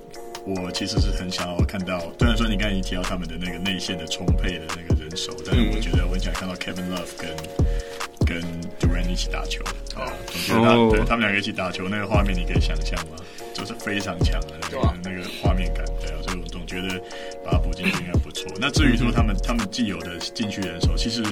[0.56, 7.30] 我其实是很想要看到，虽然说你刚才已经提到他们的那个内线的充沛的那个人手，但是我觉得我很想看到 Kevin Love 跟
[8.26, 8.42] 跟
[8.80, 9.64] Durant 一起打球
[9.96, 10.92] 啊，总觉得他、oh.
[10.92, 13.18] 对他们两个一起打球那个画面，你可以想象吗？
[13.54, 17.00] 就是非常强的那个那个画面感，对啊，所以我总觉得
[17.44, 18.52] 把它补进去应该不错。
[18.60, 21.24] 那至于说他们他们既有的禁区人手，其实。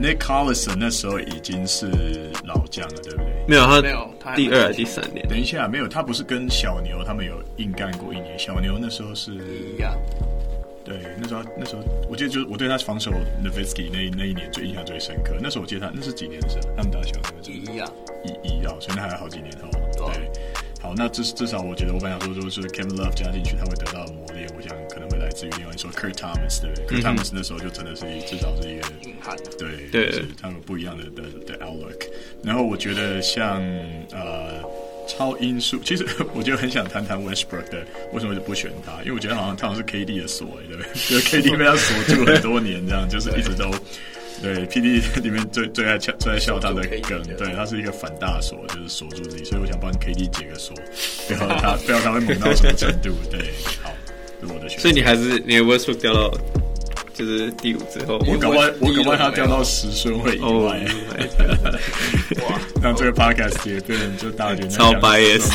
[0.00, 3.44] Nick Collison 那时候已经是老将了，对不对？
[3.48, 5.26] 没有，他没有，他第二第三年？
[5.28, 8.38] 等一下，没有，他不是跟小牛他们有硬干过一年。
[8.38, 9.92] 小牛那时候是一样，
[10.84, 13.10] 对，那时候那时候我记得就是我对他防守
[13.42, 15.36] Nowitzki 那那一年最印象最深刻。
[15.40, 17.92] 那时候我记得他那是几年的时候，他们打小牛一样
[18.24, 19.68] 一一样，所以那还有好几年后。
[19.96, 20.30] 对，
[20.80, 24.06] 好，那至至少我觉得我本来想说，就是 Kevin Love 加进去，他会得到
[25.38, 32.08] 自于另外说 Kurt Thomas 对不对？Kurt Thomas 那时候就真的是至少是一个硬汉，对对，是他们不一样的的的 outlook。
[32.42, 33.62] 然后我觉得像
[34.10, 34.60] 呃
[35.06, 40.92] 超音速，其实 我就很想谈谈 Westbrook 的为什么就不选他，因为我觉得好像他好像是 KD 的锁，对不对？
[41.08, 43.70] 就 KD 被他锁住很多年，这样就是一直都。
[44.40, 50.72] 对，PD 里面最最爱笑最爱笑他的梗，对，他是一个反大锁，就是锁住自己，所以我想帮 KD 解个锁，
[51.26, 53.10] 不要他不要他会猛到什么程度。
[53.32, 53.50] 对，
[53.82, 53.90] 好，
[54.40, 54.82] 是我的选择。
[54.82, 56.30] 所以你还是你的 Westbrook 掉到
[57.14, 60.80] 就是第五之后，我搞不好我搞不好他掉到十顺位以外。
[62.46, 65.48] 哇， 那这个 Podcast 也变成就大家超 bias，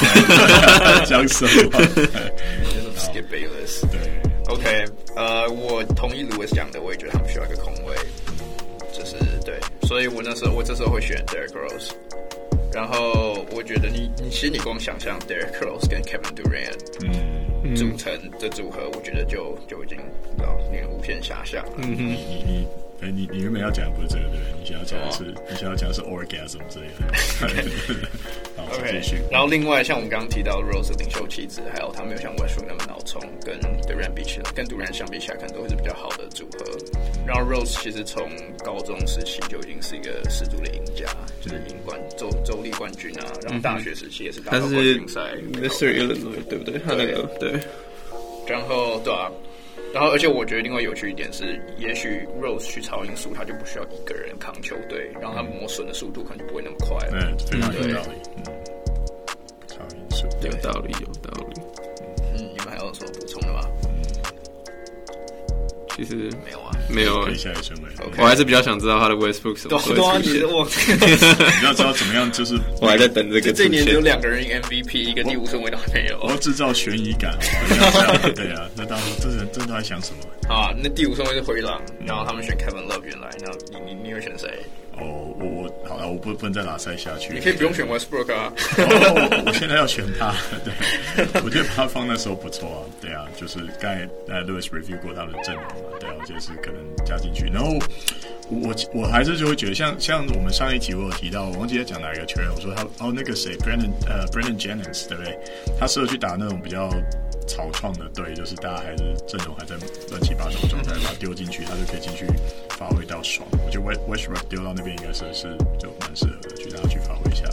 [1.08, 1.80] 讲什么
[2.98, 3.82] ？Skip Bayless。
[3.90, 4.00] 对
[4.50, 7.96] ，OK，呃，我同意 Louis 讲的，我也觉得他们需要一个空位。
[8.92, 11.90] 就是对所以我那时候，我这时候会选 Derrick Rose，
[12.74, 17.43] 然后我觉得你，你其实你光想象 Derrick Rose 跟 Kevin Durant 嗯
[17.76, 19.98] 组成的组合，我觉得就就已经
[20.38, 21.72] 到令人无限遐想了。
[23.04, 24.60] 哎，你你原本要讲的不是这个对不对？
[24.62, 28.08] 你想要讲的是，哦、你想要讲的是 Orgasm 之类的。
[28.72, 36.64] OK，然后另外像我们刚刚提到 Rose 的领袖气质，还有他没有像 Westbrook 那么脑冲，跟 Durant 比起来，跟 Durant 相比起来，可能都会是比较好的组合。
[37.28, 38.24] 然后 Rose 其实从
[38.64, 41.06] 高中时期就已经是一个十足的赢家，
[41.42, 43.28] 就是赢冠州州立冠军啊。
[43.44, 45.20] 然后大学时期也是打到冠军赛
[45.52, 45.94] ，Mr.
[45.94, 46.80] Illinois 对不对？
[46.80, 47.60] 他那个对。
[48.48, 49.30] 然后对啊，
[49.94, 57.30] 然后而且我觉得另外有趣一点是，也许 Rose 去超音速，他就不需要一个人扛球队，然后他磨损的速度可能就不会那么快了。
[57.30, 58.20] 嗯，非常有道理。
[58.38, 58.44] 嗯，
[59.68, 61.62] 超音速有道理，有道理。
[62.34, 63.62] 嗯，你们还有什么补充的吗？
[65.96, 67.20] 其实没有啊，没有。
[68.18, 70.34] 我还是比较想知道他的 Westbrook 什么时候出现。
[71.62, 73.54] 你要知道怎么样，就是 我还在等这个。
[73.54, 76.20] 这一年只有两个人赢 MVP，一个第五顺位都还没有。
[76.24, 77.38] 我要制造悬疑感，
[78.36, 80.54] 对啊，那当时这人这都在想什么？
[80.54, 84.50] 啊，那第五顺位是灰狼，然后他们选 Kevin Love 原来，那你你你会选谁？
[86.04, 87.34] 哦，我不不能再拉塞下去。
[87.34, 88.54] 你可以不用选 Westbrook 啊。
[88.78, 90.34] 哦，我现在要选他。
[90.64, 92.80] 对，我觉得把他放那时候不错啊。
[93.02, 95.98] 对啊，就是刚才呃 Louis review 过他们的阵容嘛。
[96.00, 97.46] 对啊，我觉得是可能加进去。
[97.48, 97.80] 然后
[98.50, 105.38] 我我还是就会觉得像，像像我们上一集我有提到，我忘记在讲哪一个球员，我说他哦那个谁 Brandon 呃 Brandon Jennings 对不对？
[105.80, 106.90] 他适合去打那种比较
[107.48, 109.76] 草创的队，就是大家还是阵容还在
[110.10, 112.26] 乱七八糟状态，把他丢进去，他就可以进去
[112.84, 113.48] 发挥到爽。
[113.66, 117.46] 我觉得 Westbrook 丢到那边应该是是就蛮适合的，去让他去发挥一下，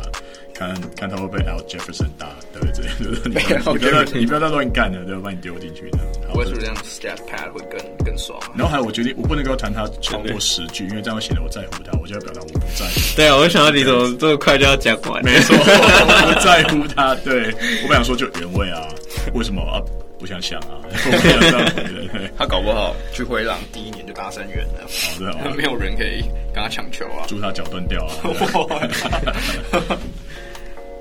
[0.52, 2.88] 看看他会不会 Al Jefferson 打，对不对？
[2.98, 3.34] 就是你
[3.78, 5.20] 不要你不要再乱干了，对吧？
[5.24, 5.98] 把你丢进去的。
[6.34, 8.40] Westbrook 这样 step pad 会更更爽。
[8.56, 13.00] 然后还有，我决定我不能够谈他超过十句，因为这样显得我在乎他，我就要表达我不在乎。
[13.14, 15.24] 对啊，我想到你怎么这么快就要讲完？
[15.24, 17.14] 没错，我不在乎他。
[17.16, 18.88] 对，我不想说就原味啊，
[19.34, 19.78] 为什么啊？
[20.20, 20.78] 不想想啊，
[22.36, 26.20] 他搞不好去灰狼第一年就大三元了，好的，没有人可以
[26.54, 28.14] 跟他抢球啊，祝他脚断掉啊！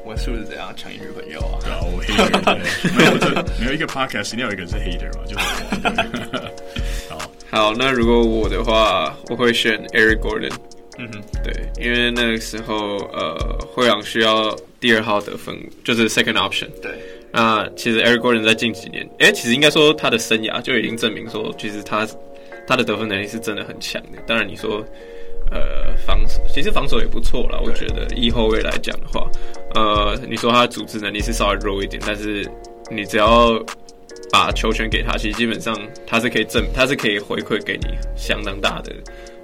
[0.05, 1.59] 我是不是这样抢一女朋友啊？
[1.61, 2.57] 对啊，我 hater，
[2.97, 3.29] 没有这
[3.59, 5.23] 没有一个 podcast，一定有一个是 hater 嘛？
[5.27, 5.43] 就是
[7.13, 7.19] 好，
[7.51, 10.53] 好，那如果我的话，我会选 Eric Gordon。
[10.97, 11.53] 嗯哼，对，
[11.83, 13.37] 因为那个时候呃，
[13.73, 16.67] 灰狼需要第二号得分，就是 second option。
[16.81, 16.91] 对。
[17.31, 22.07] 那其实 Eric Gordon 在近几年，哎，其实应该说他的生涯就已经证明说，其实他
[22.67, 24.19] 他的得分能力是真的很强的。
[24.25, 24.83] 当然你说，
[25.51, 29.29] 呃，防守其实防守也不错啦，我觉得以后卫来讲的话，
[29.75, 32.43] 呃，你说他的组织能力是稍微弱一点，但是
[32.89, 33.63] 你只要
[34.31, 38.91] 把球权给他，其实基本上他是可以证，他是可以回馈给你相当大的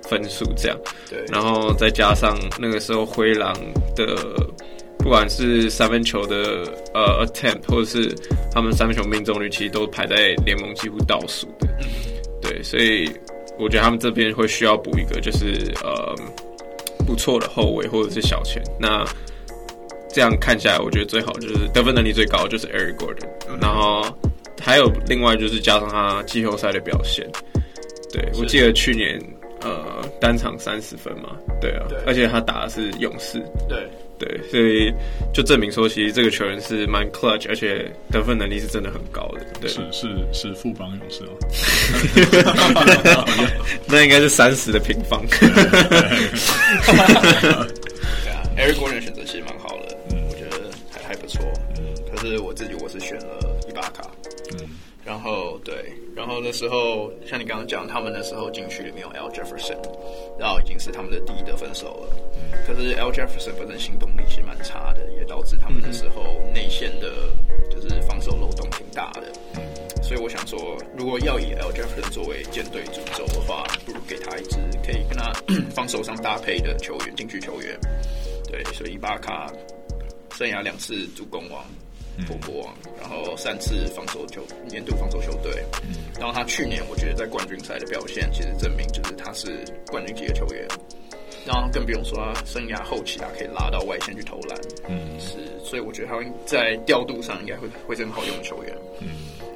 [0.09, 0.77] 分数这样。
[1.07, 3.55] 对，然后再加上那个时候灰狼
[3.95, 4.15] 的。
[5.05, 8.11] 不管是三分球的呃 attempt，或者是
[8.51, 11.67] 他们三分球命中率，其实都排在联盟几乎倒数的。
[12.41, 13.07] 对，所以
[13.59, 16.15] 我觉得他们这边会需要补一个，就是呃
[17.05, 18.59] 不错的后卫或者是小前。
[18.79, 19.05] 那
[20.09, 23.29] 这样看下来，我觉得最好就是得分能力最高就是 Eric Gordon，
[23.61, 24.03] 然后
[24.59, 27.29] 还有另外就是加上他季后赛的表现。
[28.11, 29.21] 对，我记得去年
[29.61, 33.37] 呃单场三十分嘛，对啊，对，而且他打的是勇士。
[33.69, 33.87] 对。
[34.17, 34.93] 对，所以
[35.33, 39.45] 就证明说，其实这个球员是蛮 clutch，而且得分能力是真的很高的。
[39.59, 41.35] 对，是是是富邦勇士哦。
[43.87, 45.21] 那应该是三十的平方。
[45.27, 45.49] 对
[48.31, 51.41] 啊，Eric Gordon 选择其实蛮好的，嗯，我觉得还还不错。
[51.77, 54.09] 嗯，可是我自己我是选了伊巴卡。
[55.05, 59.77] 然后对，然后那时候像你刚刚讲，他们那时候禁区里面有 L Jefferson，
[60.39, 62.17] 然后已经是他们的第一得分手了。
[62.65, 67.29] 可是 L Jefferson 本身行动力其实蛮差的，也导致他们那时候内线的
[67.69, 69.31] 就是防守漏洞挺大的。
[70.01, 75.31] 所以我想说，如果要以 L Jefferson 作为舰队主轴的话，不如给他一支可以跟他
[75.69, 77.79] 防守上搭配的球员，禁区球员。
[78.51, 79.51] 对，所以巴卡
[80.31, 81.63] 生涯两次助攻王。
[82.27, 90.65] 波波王，然后三次防守球年度防守球队，嗯，然后他去年我觉得在冠军赛的表现，其实证明就是他是冠军级的球员，
[91.45, 99.07] 然后更不用说他生涯后期他可以拉到外线去投篮，嗯，是，所以我觉得他会在调度上应该会会是很好用的球员，嗯，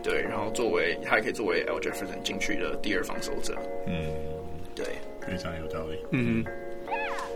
[0.04, 4.12] 对，然后作为他也可以作为 Al Jefferson 进去的第二防守者，嗯，
[4.76, 4.86] 对，
[5.26, 6.44] 非常有道理，嗯，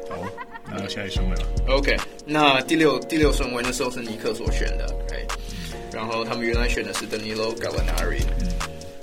[0.09, 0.17] 好。
[0.65, 1.43] 那下一顺位吧。
[1.67, 5.27] OK，那第六第六顺位那时候是尼克所选的，OK，
[5.93, 8.47] 然后他们原来选的是 Danilo Gallinari，嗯，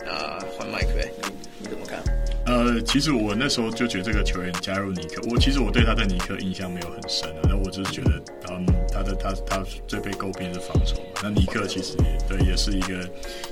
[0.07, 1.39] 呃，换麦克，你你怎么看？
[2.51, 7.39] 呃，其实我那时候就觉得这个球员加入尼克，我其实我对他的尼克印象没有很深啊。
[7.45, 11.21] 那我只是觉得，嗯，他的他他最被诟病的是防守嘛。
[11.23, 13.09] 那尼克其实也对，也是一个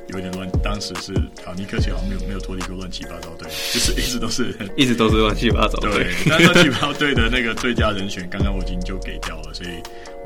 [0.08, 0.50] 有点乱。
[0.64, 5.92] 当时是好，尼克其实好像没有没有脱离过乱七八糟队，就是一直都是一直都是乱七八糟队。
[5.92, 9.70] 对，那乱七八糟队的那个最佳人选，刚刚我已经就给掉了，所以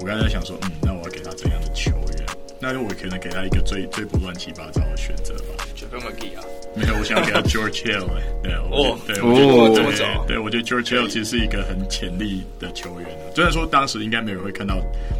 [0.01, 2.27] 我刚才在想说，嗯，那我要给他怎样的球员？
[2.59, 5.67] 那我可能给他一个最最不乱七八糟的选择吧。
[5.75, 6.41] 就这么给啊？
[6.75, 8.07] 没有，我想要给他 George Hill，
[8.43, 13.09] 对，哦，对，我觉得我这么早，对，我觉得 George Hill 其实是一个很潜力的球员。
[13.35, 14.79] 虽然说当时应该没有人会看到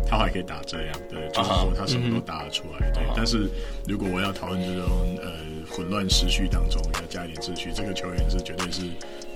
[0.09, 3.03] 他还可以打这样，对，就是说他什么都打得出来，对。
[3.15, 3.47] 但是
[3.87, 4.89] 如果我要讨论这种
[5.23, 5.31] 呃
[5.71, 8.83] 混乱时序当中要加一点秩序，这个球员是绝对是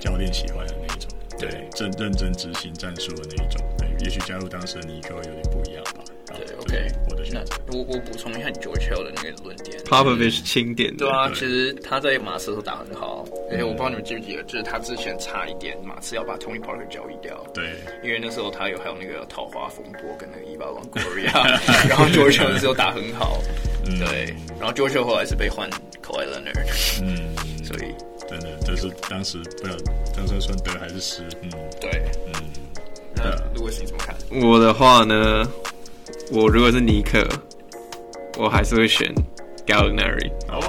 [0.00, 1.48] 教练喜欢的那一种，对，
[1.78, 3.86] 认认真执行战术的那一种，对。
[4.04, 5.75] 也许加入当时的尼克会有点不一样吧。
[6.36, 7.54] 对，OK，我的选择。
[7.72, 10.98] 我我补充一下你 George Hill 的那个论点，Popovich 钦点的。
[10.98, 17.44] 对啊，其实他在马刺都打很好，而且我不知道你们记不记得，就是他之前差一点马刺要把 Tony Parker 交易掉。
[17.52, 23.40] 对，因为那时候他有还有那个桃花风波跟那个伊巴旺 Longoria，然后 George Hill 那时候打很好，
[23.84, 25.68] 对，然后 George Hill 后来是被换
[26.02, 27.94] Kawhi Leonard，嗯，所以。
[28.28, 29.76] 真的就是当时不知道
[30.16, 32.32] 当时算得还是失，嗯，对，嗯，
[33.14, 34.16] 那 Louis 你怎么看？
[34.42, 35.48] 我的话呢？
[36.30, 37.26] 我如果是尼克，
[38.38, 39.12] 我还是会选
[39.66, 40.30] Gallinari。
[40.48, 40.62] 哦，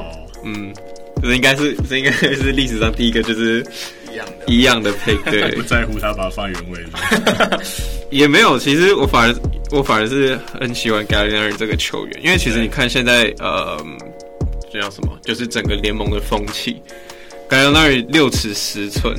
[0.43, 0.73] 嗯，
[1.21, 3.65] 这应该是这应该是历史上第一个就是
[4.11, 7.61] 一样的一样的 pick，对， 不在乎他把他放原位了
[8.11, 8.57] 也没有。
[8.57, 9.35] 其实我反而
[9.71, 13.77] 我反而是很喜欢 Gallinari 这个球员，因为其实你看现在呃，
[14.71, 15.17] 这叫什么？
[15.23, 16.81] 就是整个联盟的风气
[17.49, 19.15] ，Gallinari 六尺十寸，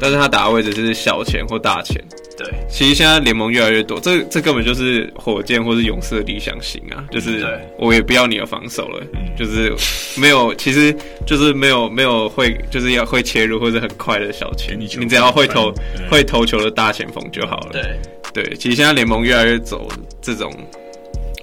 [0.00, 2.02] 但是他打的位置是小前或大前。
[2.34, 7.04] 对，其实现在联盟越来越多，这这根本就是火箭或是勇士的理想型啊！
[7.10, 7.46] 就是
[7.78, 9.70] 我也不要你的防守了，就是
[10.16, 15.72] 没有，其实就是没有没有会就是要会切入或者很快的小前，你只要会投
[16.10, 17.72] 会投球的大前锋就好了。
[17.72, 18.00] 对
[18.32, 19.86] 对，其实现在联盟越来越走
[20.22, 20.50] 这种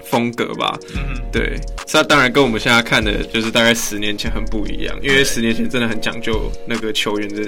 [0.04, 0.76] 风格吧。
[0.96, 1.56] 嗯，对，
[1.94, 7.48] 那当然跟我们现在看的就是大概十年前很不一样，因为十年前真的很讲究那个球员的。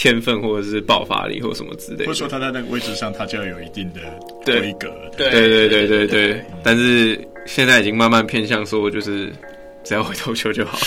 [0.00, 4.00] 天分或者是爆发力或什么之类的，或者说他在那个位置上，他就要有一定的
[4.46, 4.90] 规格。
[5.14, 6.44] 对对对对对对。
[6.64, 9.30] 但是现在已经慢慢偏向说，就是
[9.84, 10.78] 只要会投球就好。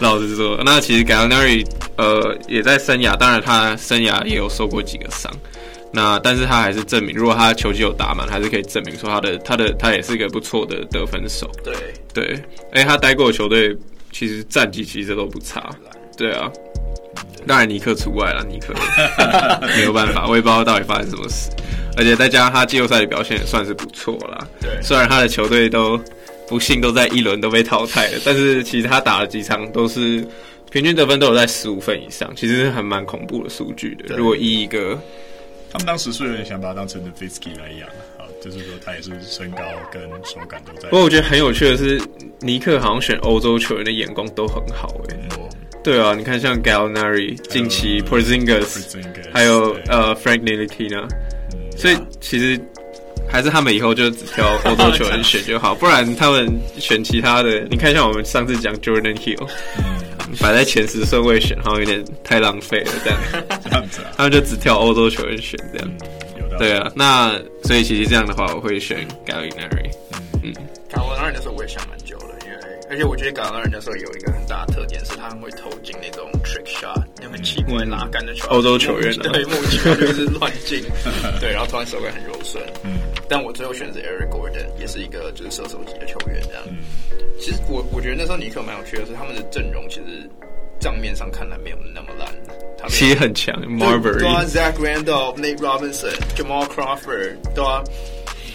[0.00, 1.64] 老实说，那其实 Gallinari
[1.96, 5.32] 呃也在生涯，当然他生涯也有受过几个伤。
[5.92, 11.48] 那但是他还是证明，如果他球技有打满，还是可以证明说他的他的他也是一个不错的得分手。
[11.62, 11.72] 对
[12.12, 13.72] 对，哎，他待过的球队
[14.10, 15.70] 其实战绩其实都不差。
[16.16, 16.50] 对啊。
[17.46, 18.74] 当然尼克除外了，尼克
[19.76, 21.50] 没有办法，我也不知道到底发生什么事。
[21.96, 24.46] 而且再加上他季后赛的表现也算是不错啦。
[24.60, 25.98] 对，虽然他的球队都
[26.46, 30.22] 不幸都在一轮都被淘汰了，但是其实他打了几场都是
[30.70, 34.14] 平均得分都有在十五分以上，其实还蛮恐怖的数据的。
[34.16, 34.98] 如果以一个，
[35.72, 40.90] 他们当时是有点想把他当成 Nowitzki 来养，啊，就是说他也是身高跟手感都在。
[40.90, 41.98] 不过我觉得很有趣的是，
[42.40, 45.18] 尼克好像选欧洲球员的眼光都很好，欸，哎。
[45.30, 45.35] 嗯
[45.86, 48.98] 对啊，你看像 Gallinari 近期 Porzingis
[49.32, 51.08] 还有呃 Frank Ntilikina，
[51.76, 52.60] 所以其实
[53.30, 59.48] 还是他们以后就只挑欧洲球员选就好，不然他们选其他的，你看像我们上次讲 Jordan Hill，
[60.40, 63.20] 摆在前十顺位选，好像有点太浪费了这样，
[63.62, 65.88] 这样子啊，他们就只挑欧洲球员选这样，
[66.58, 69.88] 对啊，那所以其实这样的话，我会选 Gallinari，
[70.42, 70.52] 嗯
[70.92, 71.96] ，Gallinari 的时候我也想蛮。
[72.88, 78.46] 而且我觉得港人那时候有一个很大的特点，是他很会投进那种 trick shot，那种奇怪拉杆的球。
[78.48, 80.82] 欧洲球员对，目前就是乱进，
[81.40, 82.62] 对，然后突然手感很柔顺。
[82.84, 86.62] 嗯，但我最后选择 Eric Gordon，也是一个就是射手级的球员这样。
[86.68, 86.76] 嗯，
[87.40, 90.30] 其实我我觉得那时候尼克蛮有趣的是，他们的阵容其实
[90.78, 92.28] 账面上看来没有那么烂，
[92.78, 97.82] 他其实很强，Marbury、Zach Randolph、Nate Robinson、Jamal Crawford，对啊。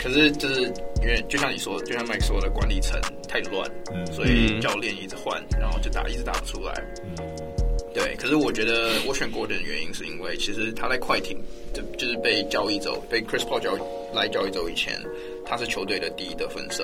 [0.02, 0.62] 可是就是
[1.02, 3.00] 因为就像你说，就像 Mike 说的，管理层。
[3.32, 6.74] 太乱，嗯，所以教练一直换，然后就打一直打不出来，
[7.06, 7.16] 嗯，
[7.94, 8.14] 对。
[8.18, 11.38] 可是我觉得我选 Gordon 的原因是因为其实他在快艇
[11.74, 13.72] 就就是被交易走，被 Chris Paul 交
[14.14, 15.02] 来交易走以前，
[15.46, 16.84] 他是球队的第一得分手。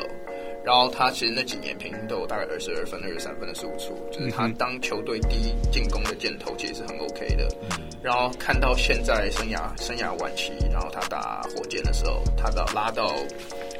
[0.67, 7.47] 然后他其实那几年平均都有大概二十二分、二十三分的输出，就是他当球队第一进攻的箭头，其实是很 OK 的。
[8.03, 13.15] 然后看到现在生涯生涯晚期，然后他打火箭的时候，他到拉到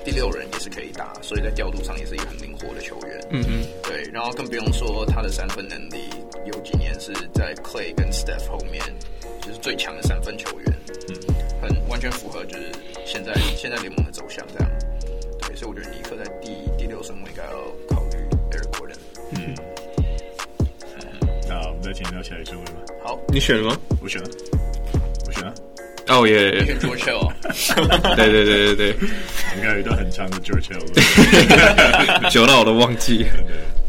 [0.05, 3.19] 第六人也是可以打，所以在调度上也是一个很灵活的球员。
[3.31, 4.09] 嗯嗯，对。
[4.13, 6.07] 然后更不用说他的三分能力，
[6.45, 8.81] 有几年是在 Clay 跟 Steph 后面
[9.41, 10.73] 就是最强的三分球员。
[11.09, 12.71] 嗯，很完全符合就是
[13.05, 14.71] 现在现在联盟的走向这样。
[15.57, 17.51] 对，所以我觉得尼克在第第六顺位应该要
[17.89, 18.17] 考虑
[18.51, 18.97] Eric Gordon。
[19.31, 19.55] 嗯，
[21.49, 22.79] 那我们再请到下一顺位吧。
[23.03, 23.77] 好，你选了吗？
[24.01, 24.29] 我选了，
[25.25, 25.53] 我选了。
[26.09, 26.59] 哦耶！
[26.61, 27.33] 你选 George Hill。
[28.15, 29.07] 对对对对对，
[29.57, 30.85] 应该有一段很长的 George Hill，
[32.31, 33.25] 久到我都忘记。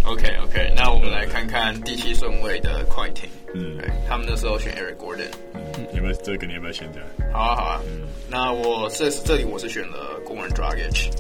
[0.04, 3.28] OK OK，那我们来看看第七顺位的快艇。
[3.54, 5.28] 嗯，对，他们那时候选 Eric Gordon。
[5.54, 6.98] 嗯，你们这个你要不要选择？
[7.32, 7.80] 好啊好啊。
[7.86, 11.10] 嗯，那我这这里我是选了 Goran Dragic。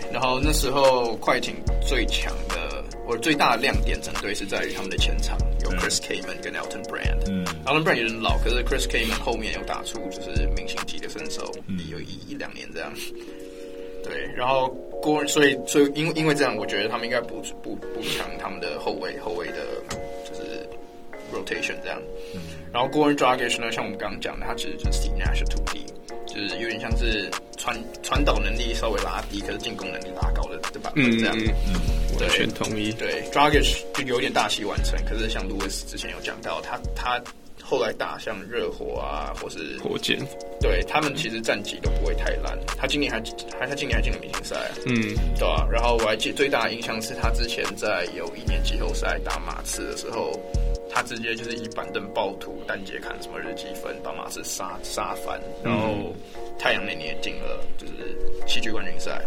[0.00, 1.54] 对，然后那时候快艇
[1.86, 7.30] 最强的，我最大的亮点整队是在于他们的前场有 Chris Kaman 跟 Elton Brand。
[7.30, 11.50] 嗯，Elton Brand 有点老，可是 Chris Kaman 后面有打出就是明星级的身手，
[11.90, 12.92] 有一一两年这样。
[14.02, 14.68] 对，然后
[15.00, 19.64] 郭，所以所以因为因为这样，我觉得他们应该不不不强他们的后卫后卫的，
[20.28, 20.68] 就是
[21.32, 21.98] rotation 这样。
[22.34, 22.40] 嗯，
[22.70, 25.86] 然后 Goran Dragic 呢，像我们刚刚讲的，他其实就是 Steve Nash 的徒弟，
[26.34, 30.92] 就是有点像是传传导能力稍微拉低，可是进攻能力拉高的对吧？
[30.96, 31.36] 嗯，这样。
[31.38, 32.92] 嗯，完全同意。
[32.92, 37.22] 对，Dragic 就有点大器晚成，可是像 Lewis 之前有讲到，他他。
[37.66, 40.18] 后来打像热火啊，或是火箭，
[40.60, 42.54] 对他们其实战绩都不会太烂。
[42.76, 43.18] 他今年还
[43.58, 45.68] 还他今年还进了明星赛啊，嗯，对吧、啊？
[45.72, 50.38] 然后我还记最大的印象是他之前在有一年季后赛打马刺的时候，
[50.94, 55.40] 他直接就是以板凳暴徒单节砍什么日积分，把马刺杀杀翻。
[55.64, 56.14] 然后
[56.56, 57.92] 太阳那年也进了就是
[58.46, 59.20] 西区冠军赛。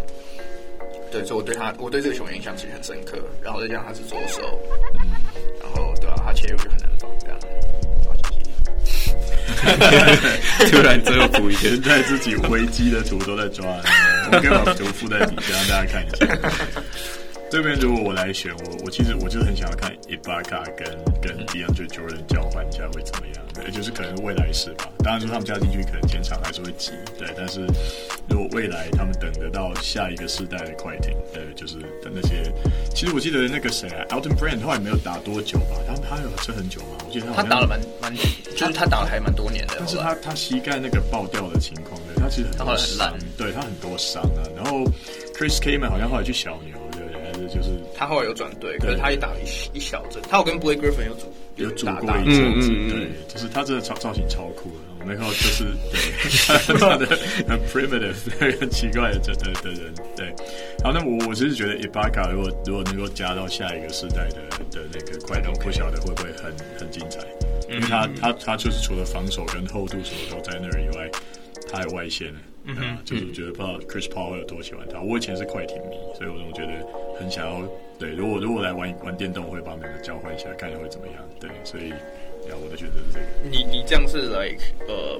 [1.12, 3.18] 对，所以我对他我对这个球员印象其实很深刻。
[3.44, 4.58] 然后再加上他是左手，
[4.96, 5.12] 嗯，
[5.62, 6.24] 然后对吧、啊？
[6.28, 7.38] 他切入就很难防这样。
[10.72, 16.16] 突然最后补一个，现在自己危机的图都在抓，我们可以把图附在底下让大家看一下。
[17.50, 20.86] 这边如果我来选，我我其实我就是很想要看伊巴卡跟
[21.22, 24.90] 跟 DeAndre Jordan 交换一下会怎么样，对，就是可能未来式吧。
[25.00, 27.66] 当然说他们加进去可能前场还是会急，对，但是
[28.30, 32.52] 如果未来他们等得到下一个世代的快艇，对，就是等那些。
[32.94, 35.78] 其实我记得那个谁啊，Alton Brand 后来没有打多久吧？
[35.88, 36.98] 他他有撑很久吗？
[37.08, 38.14] 我记得他，他打了蛮蛮，
[38.58, 39.76] 就是他打了还蛮多年的。
[39.80, 44.44] 但是他他膝盖那个爆掉的情况，对，他其实很多伤，对他很多伤啊。
[44.54, 44.84] 然后
[45.34, 46.76] Chris Kaman 好像后来去小牛。
[47.48, 50.22] 就是他后来有转队，可是他也打了一一小阵。
[50.30, 54.76] 他有跟 Blake Griffin 有组有组过一阵子，对，就是他这个造造型超酷的。
[55.00, 57.08] 我没看到，就是对，
[57.48, 59.94] 很 primitive，很奇怪的的的人。
[60.16, 60.34] 对，
[60.84, 64.42] 好，那我我其实觉得 Ibaka 如果如果能够加到下一个世代的
[64.72, 67.20] 的那个快艇，不晓得会不会很很精彩？
[67.70, 71.10] 因为他他他就是除了防守跟厚度什么都在那儿以外，
[71.72, 72.34] 他还有外线。
[72.68, 75.00] 嗯，就是觉得不知道 Chris Paul 会有多喜欢他。
[75.00, 76.86] 我以前是快艇迷，所以我总觉得
[77.18, 77.62] 很想要。
[77.98, 81.16] 对，如果如果来玩玩电动，我会把两个交换一下，看一下会怎么样。
[81.40, 83.26] 对，所以，呀，我的觉得是这个。
[83.50, 85.18] 你你这样是 like 呃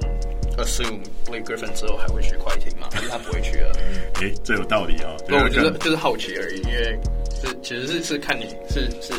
[0.62, 2.88] ，assume Blake Griffin 之后还会去快艇吗？
[2.92, 3.72] 还是他不会去了？
[4.20, 5.16] 哎、欸，这有道理啊。
[5.26, 7.00] 不，我觉得就是好奇而已，因为
[7.34, 9.14] 是其实是是看你是是。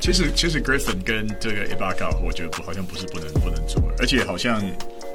[0.00, 4.62] 其实其实 Griffin 跟这个 Ibaka，我觉得不好像不是不能不能做，而且好像。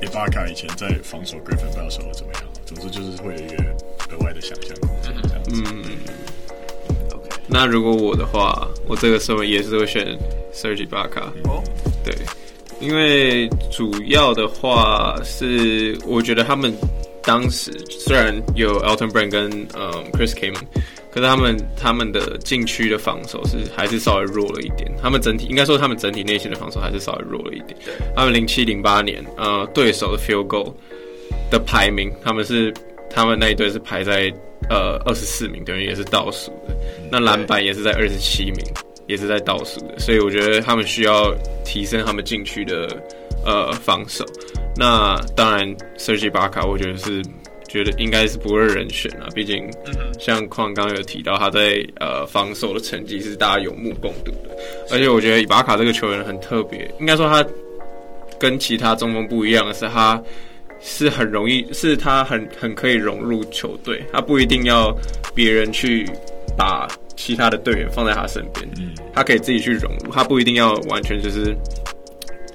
[0.02, 3.64] 伊巴卡以前在防守 Griffin 不知道守的怎么样，总之就是会有一个
[4.12, 5.64] 额外的想象空间这样子。
[5.66, 5.82] 嗯
[7.14, 7.30] ，OK。
[7.48, 10.06] 那如果我的话，我这个时候也是会选
[10.54, 11.22] Serge Ibaka。
[11.46, 11.64] 哦，
[12.04, 12.14] 对，
[12.82, 16.76] 因为主要的话是我觉得他们
[17.24, 20.66] 当时虽然有 Elton Brand 跟嗯 Chris Kaman。
[21.14, 27.78] 可是他们他们的禁区的防守是还是稍微弱了一点，他们整体应该说他们整体内线的防守还是稍微弱了一点。
[28.16, 30.74] 他们零七零八年呃对手的 field goal
[31.52, 32.74] 的排名，他们是
[33.12, 34.34] 他们那一队是排在
[34.72, 36.76] 呃二十四名，等于也是倒数的。
[37.12, 38.66] 那篮板也是在二十七名，
[39.06, 40.00] 也是在倒数的。
[40.00, 41.32] 所以我觉得他们需要
[41.64, 42.88] 提升他们禁区的
[43.46, 44.26] 呃防守。
[44.76, 47.22] 那当然，Serge Ibaka 我觉得是。
[47.74, 49.68] 觉得应该是不二人选啊，毕竟
[50.20, 54.56] 像矿刚刚有提到他在呃防守的成绩是大家有目共睹的，
[54.92, 57.44] 而且我觉得伊巴卡这个球员很特别，应该说他
[58.40, 60.22] 跟其他中锋不一样的是，他
[60.82, 64.96] 是很容易，是他很很可以融入球队，他不一定要
[65.34, 66.08] 别人去
[66.56, 71.58] 把其他的队员放在他身边，嗯，他可以自己去融入，他不一定要完全就是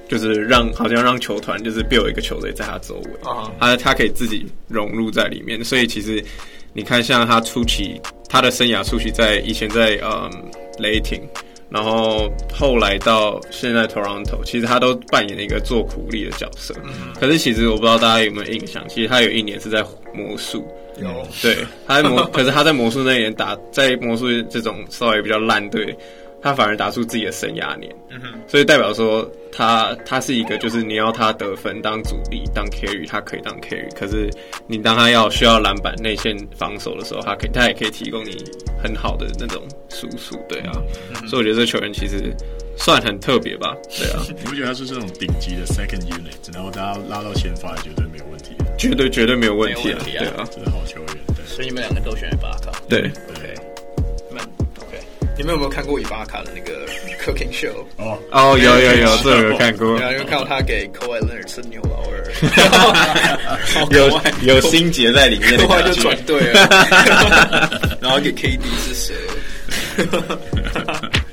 [0.09, 6.25] 就是让好像让球团就是 build 一个球队在他周围啊，他他可以自己融入在里面，所以其实
[6.73, 10.31] 你看，像他初期他的生涯初期在以前在嗯
[10.79, 11.21] 雷霆。
[11.71, 16.75] 然后后来到现在 Toronto，其实他都扮演了一个做苦力的角色。
[16.83, 19.85] 嗯、可是其实我不知道大家有没有印象，其实他有一年是在
[20.15, 20.67] 魔术。
[20.99, 21.07] 有。
[21.43, 25.95] 对，他在魔， 可是他在魔术那一年打，在魔术这种稍微比较烂队。
[26.41, 34.31] 他反而打出自己的生涯年，嗯哼，所以代表说他他是一个，就是你要他得分当主力当 carry，他可以当 carry，可是
[34.67, 38.37] 你当他要需要篮板内线防守的时候，他可以他也可以提供你
[38.83, 40.73] 很好的那种输出，对啊，
[41.11, 42.33] 嗯、所以我觉得这球员其实
[42.77, 53.48] 算很特别吧，对啊， 你不觉得他是这种顶级的 second unit，然后大家拉到先发绝对没有问题，绝对绝对没有问题对啊，这是好球员，对，所以你们两个都选巴卡，对，OK。
[55.39, 56.85] 你们有没有看过伊巴卡的那个
[57.25, 57.73] cooking show？
[57.97, 59.87] 哦哦，有有有， 这有看过。
[59.91, 62.19] 有没有看到他给 Kawhi Leonard 吃牛老二？
[63.97, 66.69] 有有心结在里面， 后来就转队了。
[68.01, 69.15] 然后给 KD 是谁。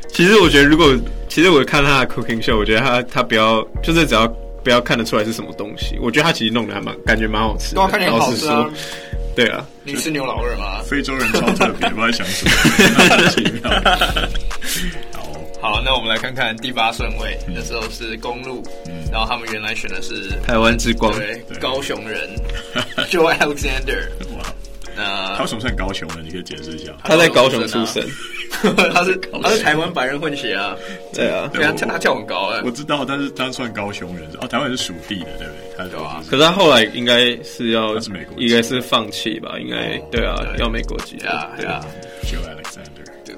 [0.09, 0.95] 其实我觉得，如果
[1.27, 4.27] 其实我看他的 cooking show，我觉得他他不要就是只要
[4.63, 7.81] 不要看得出来是什么东西，我觉得他其实弄得还蛮感觉蛮好吃的。
[7.81, 8.69] 对，看起来好吃啊。
[9.35, 10.81] 对啊，你是牛老二吗？
[10.83, 12.51] 非洲人超特别，不知道在想什么。
[15.13, 15.21] 好，
[15.75, 18.63] 好，那我们来看看第八顺位，那时候是公路，
[19.11, 22.29] 然后他们原来选的是台湾之光，对，高雄人
[23.11, 24.07] Joe Alexander。
[24.95, 26.19] 他为什么算高雄呢？
[26.23, 26.93] 你可以解释一下。
[27.03, 28.01] 他在高雄出生，
[28.93, 30.75] 他是他是台湾白人混血啊。
[31.13, 32.61] 对啊，对啊，他跳很高哎。
[32.63, 34.47] 我知道，但是他算高雄人哦。
[34.47, 35.77] 台湾是属地的，对不对？
[35.77, 36.21] 他对啊。
[36.29, 39.57] 可是他后来应该是要，是美国，应该是放弃吧？
[39.59, 41.17] 应该对啊，要美国籍。
[41.25, 41.85] 啊，对啊。
[42.23, 43.35] Joe Alexander，对，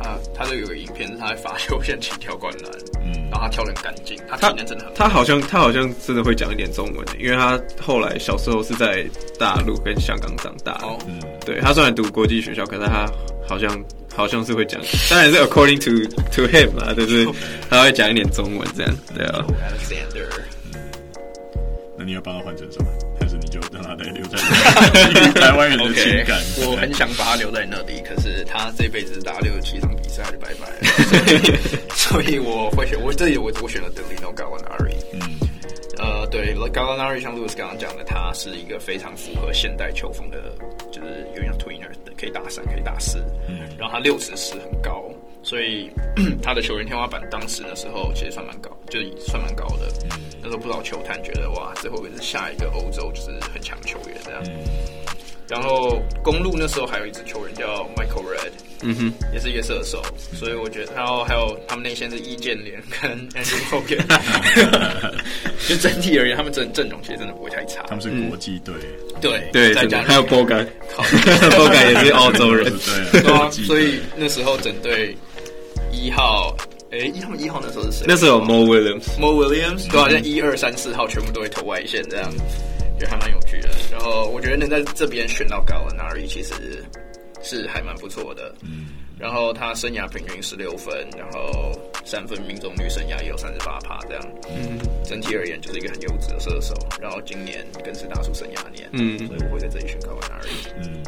[0.00, 2.70] 他他这有个影片是他在罚球线起跳灌篮，
[3.04, 4.94] 嗯，然后他跳的很干净，他体能真的很。
[4.94, 9.04] 他好像他好像真的会讲一点中文的，因为他后来小时候是在
[9.38, 10.72] 大陆跟香港长大。
[10.82, 13.06] 哦，嗯，对他虽然读国际学校，可是他
[13.46, 13.68] 好像
[14.20, 17.26] 好像是会讲，当然是 according to to him 啊，就是
[17.70, 19.44] 他会讲一点中文这样，对啊。
[19.48, 20.26] Alexander，
[21.96, 22.90] 那你要帮他换成什么？
[23.18, 24.38] 还是你就让他留在
[25.40, 31.58] 台湾人的情感？Okay, 我很想把他留在那里，可是他这辈子打六十七场比赛就拜拜 了，
[31.94, 34.76] 所以我会选我这里我我选了德里诺·高文阿
[36.32, 36.54] 瑞。
[36.54, 36.60] 嗯。
[36.60, 40.54] 呃，对，Gallinari 像 Louis 刚刚讲的，他是一个非常符合现代球风的，
[40.90, 43.18] 就是有点像 Tweener 的，可以打三，可以打四，
[43.48, 45.10] 嗯，然后他六尺四很高，
[45.42, 45.90] 所以
[46.42, 49.88] 他的球员天花板当时的时候其实算蛮高，就是算蛮高的。
[50.04, 54.42] 嗯，那时候不少球探觉得哇，这会不会是下一个欧洲就是很强球员这样？
[54.46, 54.99] 嗯
[55.50, 60.00] 然后公路那时候还有一支球员叫 Michael Redd，嗯哼，也是一个射手，
[60.32, 64.00] 所以我觉得，然后还有他们内线是易建联跟 Andrew Bogut，
[65.68, 67.82] 就整体而言，他们整阵容其实真的不会太差。
[67.88, 68.74] 他们是国际队，
[69.20, 72.72] 对对，再加还有 Bogut，Bogut 也是澳洲人，
[73.10, 75.16] 对啊，所以那时候整队
[75.90, 76.54] 一号，
[76.92, 78.04] 哎，他们一号那时候是谁？
[78.06, 82.32] 那时候有 Mo Williams，Mo Williams，对，好像一二三四号全部都会投外线这样。
[83.00, 86.84] 觉得还蛮有趣的，然后我觉得能在这边选到高文纳里其实
[87.42, 88.54] 是还蛮不错的。
[88.62, 88.88] 嗯，
[89.18, 91.72] 然后他生涯平均十六分，然后
[92.04, 94.22] 三分命中率生涯也有三十八趴这样。
[94.50, 96.74] 嗯，整体而言就是一个很优质的射手。
[97.00, 98.86] 然后今年更是打出生涯年。
[98.92, 100.50] 嗯，所以我会在这里选高文纳里。
[100.76, 101.02] 嗯，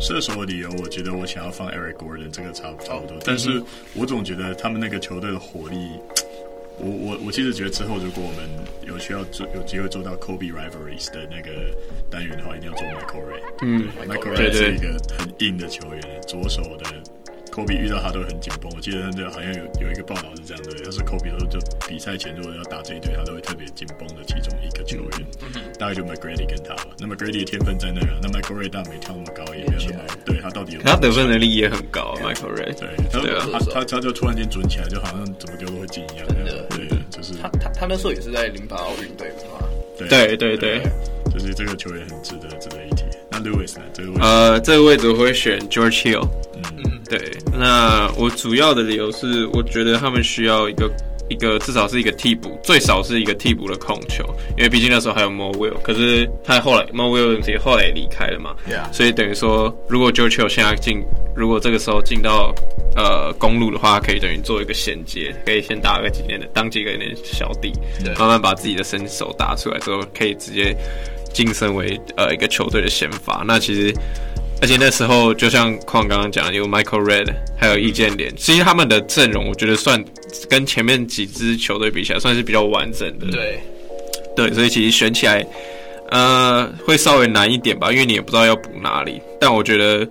[0.00, 3.60] 射手的理由，我觉得我想要放 Eric Gordon 这个差不差不多，但是
[3.94, 5.90] 我总觉得他们那个球队的火力。
[6.82, 8.48] 我我我其实觉得之后如果我们
[8.86, 11.50] 有需要做有机会做到 Kobe Rivalries 的那个
[12.10, 13.42] 单元的话，一定要做 Michael Ray。
[13.62, 16.84] 嗯，Michael Ray 是一个很硬的球员，左手的。
[17.52, 25.10] Kobe 遇到他都很紧绷，我记得那好像有有一个报道是这样的，要是科比说就比赛前如果要打这一队，他都会特别紧绷的其中一个球员，
[25.42, 26.86] 嗯、大概就 McGrady 跟他吧。
[26.98, 32.88] 那么 McGrady 的天分在那个，那 Michael Ray 但没跳那么高，也没有那么对他到底有他得分能力也很高，Michael Ray 对，
[33.36, 36.26] 啊、他他他就突然间准起来，就好像怎么丢都会进一样。
[37.40, 39.66] 他他他那时候也是在零八奥运队嘛。
[39.98, 40.82] 对对对对，
[41.32, 43.04] 就是这个球员很值得值得一提。
[43.30, 43.84] 那 Lewis 呢？
[43.92, 46.28] 这个位置呃，这个位置我会选 George Hill。
[46.56, 47.30] 嗯，对。
[47.52, 50.90] 那我主要的理由是，我觉得他们需要一个
[51.32, 54.22] 一个至少是一个替补，最少是一个替补的控球，
[54.56, 58.54] 因为毕竟那时候还有 Mo Will，可是他后来 Mo Will 也后来也离开了嘛。
[58.92, 61.02] 所以等于说，如果 Hill 现在进，
[61.34, 62.54] 如果这个时候进到
[62.94, 67.72] 呃公路的话，可以等于做一个衔接，可以先打个几年的，当几个年小弟，
[68.04, 70.76] 对慢慢把自己的身手打出来之后，可以直接
[71.32, 73.42] 晋升为呃一个球队的先发。
[73.46, 73.94] 那其实。
[74.62, 80.02] 而且那时候就像矿刚刚讲的，有 Michael Redd，还有易建联，其实他们的阵容我觉得算
[80.48, 83.26] 跟前面几支球队比起来，算是比较完整的。
[83.26, 83.60] 对，
[84.36, 85.44] 对，所以其实选起来，
[86.12, 89.20] 呃，会稍微难一点吧，因为你也不知道要补哪里。
[89.40, 90.06] 但我觉得，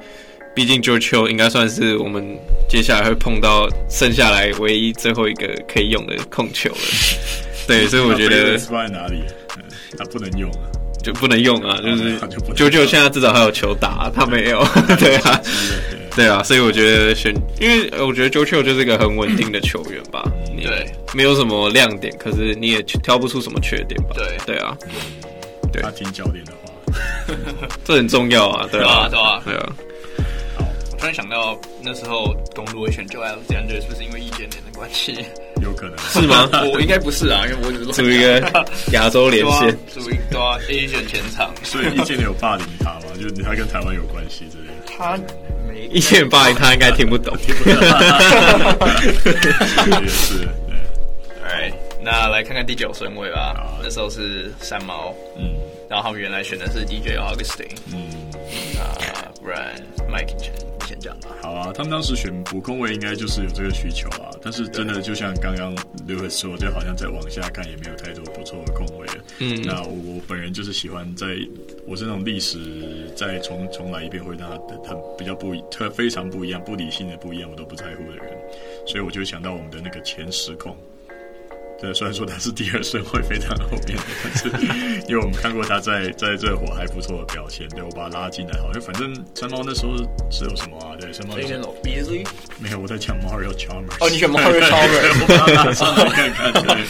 [0.53, 2.37] 毕竟 George Hill 应该算是我们
[2.67, 6.77] 接下来会碰到剩下来唯一最后一个可以用的控球了。
[7.67, 9.23] 对，所以我觉得放在哪里，
[9.97, 10.70] 他不能用啊。
[11.03, 12.17] 就不能用啊， 就是
[12.55, 14.63] 九九现在至少还有球打，他没有，
[14.99, 15.41] 对啊，
[16.15, 20.23] 对啊，所以我觉得选，因为我觉得 JoJo 就是一个很稳定的球员吧，
[20.61, 24.77] 对，没有什么亮点，可是你也挑不出什么缺点吧，对，对啊，
[25.71, 26.71] 对，他听教练的话，
[27.83, 29.69] 这很重要啊，对啊，对啊，对啊。
[30.99, 35.25] 突然想到，那时候公路会选 Joe Alexander 是不是因为易建联的关系？
[35.61, 36.49] 有可能是吗？
[36.73, 38.39] 我应该不是啊，因为我只是组一个
[38.91, 40.37] 亚洲连线，组一个
[40.67, 41.53] Asian 前场。
[41.63, 43.05] 所以易建联有霸凌他吗？
[43.19, 44.73] 就是他跟台湾有关系之类的。
[44.97, 45.17] 他
[45.67, 47.35] 没易建联霸凌他，应该听不懂。
[47.37, 47.73] 听不懂。
[50.01, 50.39] 也是。
[50.39, 50.47] 对。
[51.43, 53.55] Alright，那来看看第九顺位吧。
[53.83, 55.53] 那时候是三毛，嗯，
[55.89, 58.09] 然后他们原来选的是 DJ Augustine，嗯，
[58.79, 58.97] 啊，
[59.41, 59.73] 不然
[60.09, 60.35] Mike
[61.41, 65.75] 好啊，他们当时选补空位应该就是有这个需求啊，但是真的就像刚刚
[66.07, 69.15] Lewis 说，就好像再往下看也没有太多不错的空位了。
[69.39, 71.27] 嗯，那我我本人就是喜欢在，
[71.85, 72.59] 我是那种历史
[73.15, 78.25] 再重重来一遍会让他很比较不特非常不一样、不理性的不一样，我都不在乎的人，
[78.85, 80.75] 所以我就想到我们的那个前十控。
[81.81, 84.47] 对，虽然说他是第二顺位非常后面的，但是
[85.09, 89.97] 因为我们看过他在在热火还不错的表现，对，我把他拉进来，好像反正山猫那时候
[90.29, 90.93] 是有什么啊？
[90.99, 91.35] 对，山猫。
[91.35, 93.97] 没有，我在讲 Mario Chalmers。
[93.99, 96.63] 哦，你选 Mario Chalmers，我把他拉上来看看。
[96.63, 96.85] 对。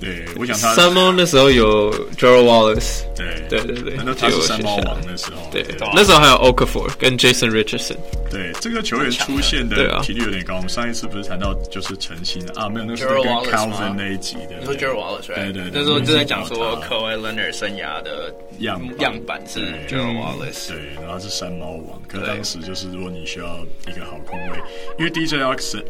[0.00, 5.62] 对，我想他山猫那时候有 Gerald Wallace，对对对对，那他是山猫王那时候，对，
[5.94, 7.96] 那时候还有 Okafor 跟 Jason Richardson，
[8.30, 10.56] 对，这个球员出现的频率有点高。
[10.56, 22.00] 我们上一次不是谈到就是诚心的啊，没有，那是跟 Calvin 那一集的，你说 Gerald Wallace，对对，那时候就在讲说 Kawhi Leonard 生涯的样样板是 Gerald Wallace，对，然后是山猫王。
[22.08, 24.58] 可当时就是如果你需要一个好空位，
[24.98, 25.34] 因为 DJ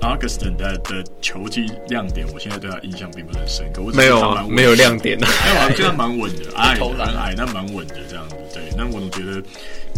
[0.01, 3.81] Augustin 的的球技亮点，我现在对他印象并不是很深刻。
[4.01, 5.29] 没有啊，没有亮点啊。
[5.45, 8.37] 哎，我觉得蛮稳的，矮很矮，但蛮稳的这样子。
[8.55, 9.39] 对，那我总觉得，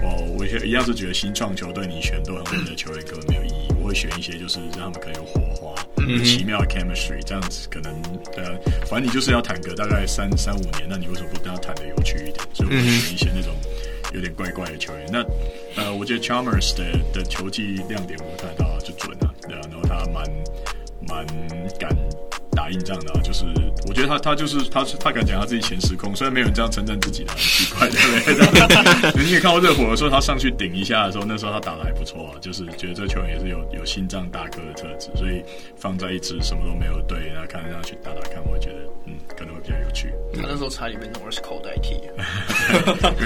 [0.02, 3.68] 哦，我一样是觉得新创球队你选都很稳的球员根本没有意义。
[3.80, 7.94] 我会选一些就是让他们可能有火花，嗯奇妙的 chemistry，这样子可能
[8.34, 8.50] 对啊。
[8.86, 12.38] 反正你就是要谈个大概三三五年，那你为什么不让他谈的有趣一点？
[12.52, 13.54] 所以我会选一些那种
[14.12, 15.06] 有点怪怪的球员。
[15.12, 15.24] 那
[15.80, 20.28] 呃，我觉得 Chalmers 的的球技亮点我看到就准了，对啊，然后他蛮
[21.06, 21.26] 蛮
[21.78, 21.96] 敢。
[22.62, 23.44] 打硬仗的，就是
[23.88, 29.24] 我觉得他他就是他他敢讲他自己前时空，虽然没有人这样称赞自己的，很奇怪，对不对？
[29.24, 35.42] 你也看过热火的时候，他上去顶一下的时候，那时候他打的还不错啊，就是觉得这球员也是有有心脏大哥的特质，所以
[35.76, 40.12] 放在一支什么都没有队，然后看上去打打看，我觉得嗯可能会比较有趣。
[40.32, 41.98] 他那时候差点被 Norris Cole 代替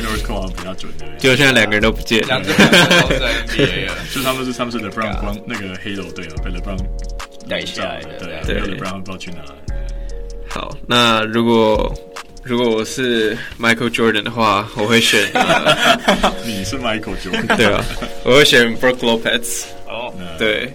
[0.00, 6.80] ，Norris Cole 好像比较准的，就现在两个人都不见，两个人都在 NBA 了，就他们是他们是 LeBron 光那个黑楼队啊，被 LeBron。
[7.48, 9.38] 带下来的，对对，不然不知道去哪。
[10.48, 11.94] 好，那如果
[12.42, 15.20] 如果我是 Michael Jordan 的话，我会选。
[16.46, 17.56] 你是 Michael Jordan？
[17.56, 17.84] 对啊，
[18.24, 19.64] 我会选 Brook Lopez。
[19.88, 20.72] 哦，对，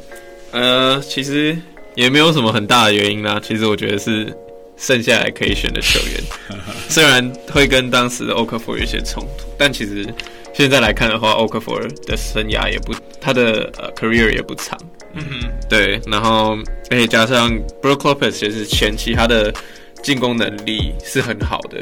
[0.52, 1.58] 呃，其实
[1.96, 3.40] 也没有什么很大的原因啦。
[3.44, 4.36] 其实我觉得是
[4.78, 6.22] 剩下来可以选的球员，
[6.90, 10.06] 虽然会跟当时的 Okafor 有些冲突，但其实
[10.54, 14.78] 现在来看的话，Okafor 的生涯也不，他的呃 career 也不长。
[15.14, 15.24] 嗯，
[15.70, 16.58] 对，然后
[16.90, 17.52] 而且加上
[17.82, 19.54] Brook Lopez 其实前期他的
[20.02, 21.80] 进攻能力是很好的，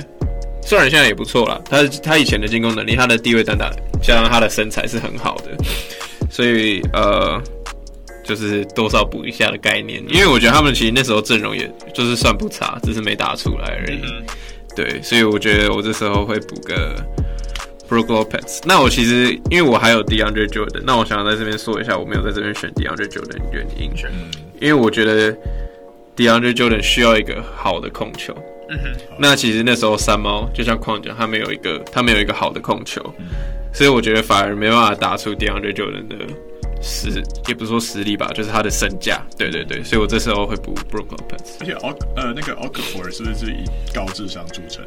[0.63, 3.69] 虽然现在也不错啦，他他以前的进攻能力，他的地位单打
[4.01, 5.55] 加上他的身材是很好的，
[6.29, 7.41] 所以呃，
[8.23, 14.01] 就是多少补一下的概念，因为我觉得他们其实那时候阵容也就是算不差，只是没打出来而已。
[14.75, 16.95] 对，所以我觉得我这时候会补个。
[17.89, 24.29] Brook Lopez，那我其实因为我还有 DeAndre Jordan，那我想要在这边说一下，我没有在这边选 DeAndre Jordan 的原因，嗯、
[24.61, 25.35] 因为我觉得
[26.15, 28.31] DeAndre Jordan 需要一个好的控球。
[28.69, 33.25] 嗯哼，那其实那时候三猫就像矿讲，他没有一个他没有一个好的控球，嗯、
[33.73, 36.15] 所以我觉得反而没办法打出 DeAndre Jordan 的
[36.79, 39.25] 实，也不是说实力吧，就是他的身价。
[39.35, 41.55] 对对对，所以我这时候会补 Brook Lopez。
[41.59, 44.85] 而且 O 呃那个 Okafor 是不是以高智商著称？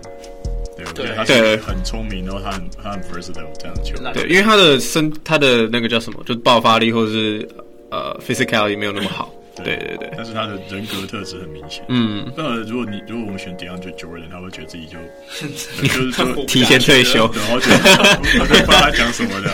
[0.94, 4.12] 对，对，他是很聪明，然后他很他很 versatile 这样的球员。
[4.12, 7.48] 对，因为他的身，他的那个叫什么，就爆发力或者是
[7.90, 9.32] 呃 physicality 没有那么好。
[9.54, 11.84] 对对对，但是他的人格特质很明显。
[11.88, 14.96] 嗯，那如果你如果我们选 DeAndre Jordan，他会觉得自己就
[15.86, 19.50] 就是说提前退休，然后就我就不知道他讲什么的，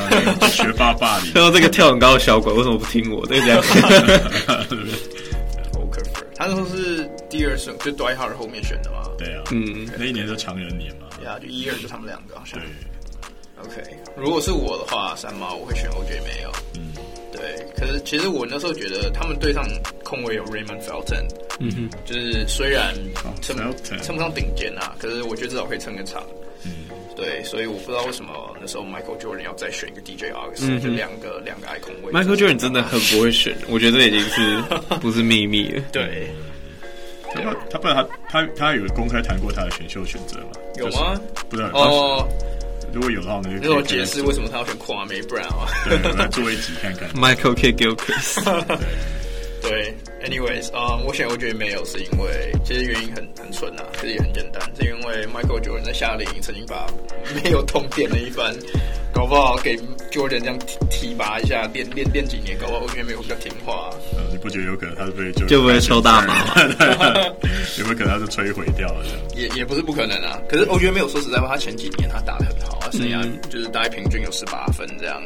[0.51, 1.33] 学霸霸凌。
[1.35, 3.27] 然后这个跳很高的小鬼为什么不听我？
[3.27, 3.61] 对这样。
[5.75, 9.03] Okafor，他那时候是第二顺，就 Dwight Howard 后面选的嘛。
[9.19, 11.07] 对啊，嗯，那一年是强人年嘛。
[11.19, 12.59] 对啊，就一二就他们两个好像。
[12.59, 12.69] 对。
[13.61, 13.83] OK，
[14.17, 16.53] 如果是我的话，三毛我会选 OJ 没有。
[16.77, 16.93] 嗯，
[17.33, 17.67] 对。
[17.77, 19.67] 可是其实我那时候觉得他们队上
[20.05, 21.27] 控卫有 Raymond Felton，
[21.59, 22.95] 嗯哼，就是虽然
[23.43, 23.57] 称
[24.03, 26.23] 称不上顶尖啊，可是我觉得至少可以撑个场。
[26.65, 27.43] 嗯，对。
[27.43, 32.13] 所以我不知道为什么那时候 Michael Jordan 要再选一个 DJ Augustin，就两个两个爱控卫。
[32.13, 34.63] Michael Jordan 真的很不会选，我觉得这已经是
[35.01, 35.83] 不是秘密了。
[35.91, 36.29] 对。
[37.35, 40.53] 他他不然他他他有公开谈过他的选秀选择吗？
[40.77, 41.21] 有吗？
[41.49, 42.29] 不知道哦。
[42.93, 45.69] 如果有的话，我们就解释为什么他要选 Kwame Brown 啊？
[45.85, 47.09] 对，我们做一集看看。
[47.11, 48.43] Michael Kidd-Gilchrist。
[49.61, 49.93] 对
[50.25, 56.87] ，anyways，啊、um,，我选我觉得没有，是因为其实原因很很蠢啊，其实也很简单，是因为 Michael Jordan 在夏令营曾经把
[57.43, 58.55] 没有通电的一番，
[59.13, 59.77] 搞不好给
[60.11, 63.91] Jordan 这样提提拔一下，练练练几年，搞不好我觉得没有比较听话。
[64.17, 66.55] 嗯，你不觉得有可能他是被就就不会抽大麻吗？
[67.79, 69.05] 有没有可能他是摧毁掉了？
[69.35, 70.39] 也也不是不可能啊。
[70.49, 75.21] 可是我觉得没有，说实在话，他前几年他打的很好啊，生涯就是大概平均有十八分这样。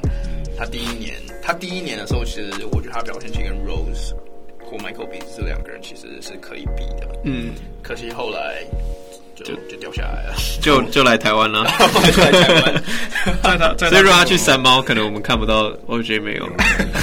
[0.56, 4.12] 他第一年，他第一年的时候，其实我觉得他表现其实跟 Rose
[4.64, 7.08] 或 Michael 比，这两个人其实是可以比的。
[7.24, 7.52] 嗯，
[7.82, 8.62] 可惜后来
[9.34, 11.64] 就就，就掉下来了，就就来台湾了。
[12.16, 12.82] 在台湾，
[13.42, 16.48] 在他，所以如果他去三猫，可能我们看不到 OJ 没有。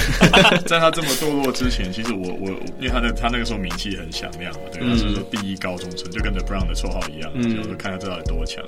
[0.66, 8.62] 在他这么堕落之前，其实我我因为他的他那个时候名气很响亮嘛，对，他是说第一高中生，就跟 The Brown 的绰号一样，嗯，就看他知道有多强。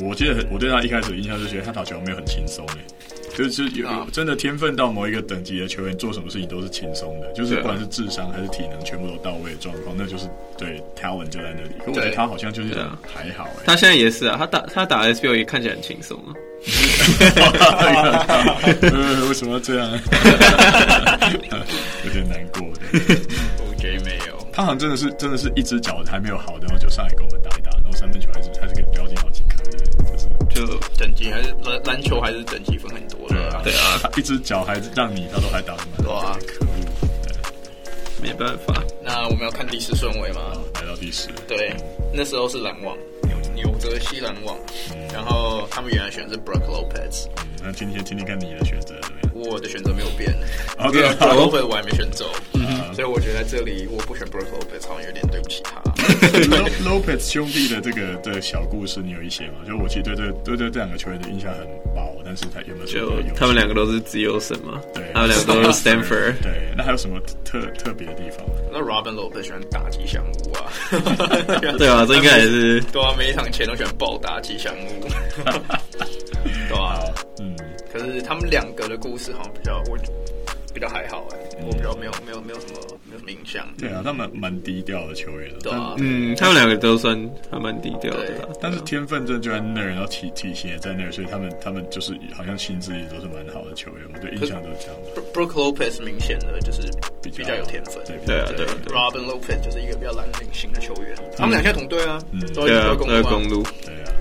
[0.00, 2.74] 我记得很，我对他一开始的印象就觉得他打球没有很轻松诶，
[3.36, 10.28] 就是有真的天分到某一个等级的球员，做什么事情都是轻松的，就是不管是智商还是体能，全部都到位的状况，那就是
[10.58, 11.70] 对 talent 就在那里。
[11.78, 12.74] 可我觉得他好像就是
[13.06, 16.34] 还好诶，他现在也是啊，他打他打 SBO 也看起来很轻松啊。
[19.28, 19.90] 为什么要这样？
[22.04, 22.80] 有点难过的。
[23.70, 27.39] OK，没有，他好像真的是真的是一只脚还没有好，然后就上来跟我们
[31.20, 36.70] 等级还是篮篮球还是等级分很多的，啊，对啊，他 一只脚还是让你他都还打不满，哇，可恶，
[38.22, 38.82] 没办法。
[39.02, 40.52] 那我们要看第十顺位吗？
[40.76, 41.74] 来到第十，对，
[42.14, 44.56] 那时候是篮网，纽纽泽西篮网，
[45.12, 47.26] 然后他们原来选的是 Brook Lopez。
[47.62, 49.30] 那今天听听看你的选择怎么样？
[49.34, 50.34] 我的选择没有变
[50.78, 52.24] Brook Lopez 我还没选走，
[52.94, 55.82] 所以我觉得在这里我不选 Brook Lopez 好像有点对不起他。
[56.84, 59.58] Lopez 兄弟的这个的小故事，你有一些吗？
[59.66, 62.86] 就我其实对这对对这两个球员的印象很薄，但是他有没有？
[62.86, 66.72] 就他们两个都是自由身嘛，对，他们两个都是 Stanford，对。
[66.76, 68.46] 那还有什么特特别的地方？
[68.72, 70.70] 那 Robin Lopez 喜欢打吉祥物啊，
[71.78, 75.06] 对啊，这应该也是 对啊，每一场前都喜欢暴打吉祥物，
[76.68, 77.00] 对啊，
[77.40, 77.54] 嗯。
[77.92, 79.98] 可是他们两个的故事好像比较我
[80.72, 83.66] 比较还好哎，我比较没有没有没有什么没有什么印象。
[83.78, 87.16] 对啊，他们蛮低调的球员，对啊，嗯，他们两个都算
[87.50, 94.96] 还蛮低调的，但是天分真的就在那儿，然后体体型也在那儿，所以他们他们就是好像薪资也都是蛮好的球员，我对印象都是这样。
[95.32, 96.82] Brook Lopez 明显的就是
[97.22, 98.66] 比较有天分，对对啊对。
[98.92, 104.12] Robin Lopez 就是一个比较蓝领型的球员，他们两个同队啊，嗯，对啊，都在公路，对啊。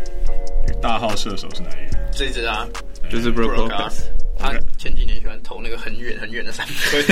[0.81, 1.97] 大号射手是哪一个？
[2.11, 2.67] 这一支啊。
[3.09, 4.03] 就是 Brook Lopez，
[4.39, 7.03] 他前几年喜欢投那个很远很远的三分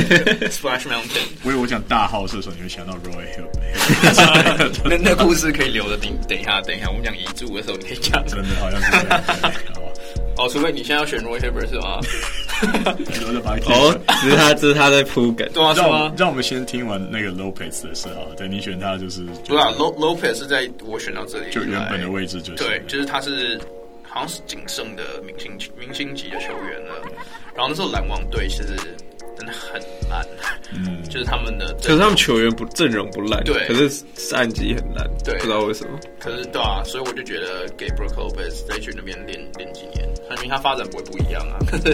[0.50, 1.28] ，Splash Mountain。
[1.44, 4.72] 我以为我讲大号射手，你会想到 Roy Hibbert。
[4.90, 8.26] 那那故事可以留着，等等一下，等一下，我们讲遗嘱的时候你可以讲。
[8.26, 9.22] 真的好像是这样。
[10.38, 12.00] 哦，除非你现在要选 Roy Hibbert 是吗？
[13.68, 15.50] 哦，只是他，只是他在铺梗。
[15.52, 16.14] 对啊，是吗？
[16.18, 18.36] 让我们先听完那个 Lopez 的事好了。
[18.38, 19.22] 对，你选他就是。
[19.46, 22.64] 不是啊，Lopez 是在我选到这里，就原本的位置就是。
[22.64, 23.60] 对，就是他是。
[24.18, 27.02] 好像是仅剩的明星明星级的球员了，
[27.56, 28.76] 然后那时候篮网队其实
[29.38, 30.26] 真的很烂，
[30.74, 41.60] 嗯，就是他们的，可是他们球员不阵容不烂，对，可是战绩很烂，对，不知道为什么，可是对啊，所以我就觉得给 Brook Lopez 再去那边练练几年，因为他发展不会不一样啊。
[41.70, 41.94] 可 是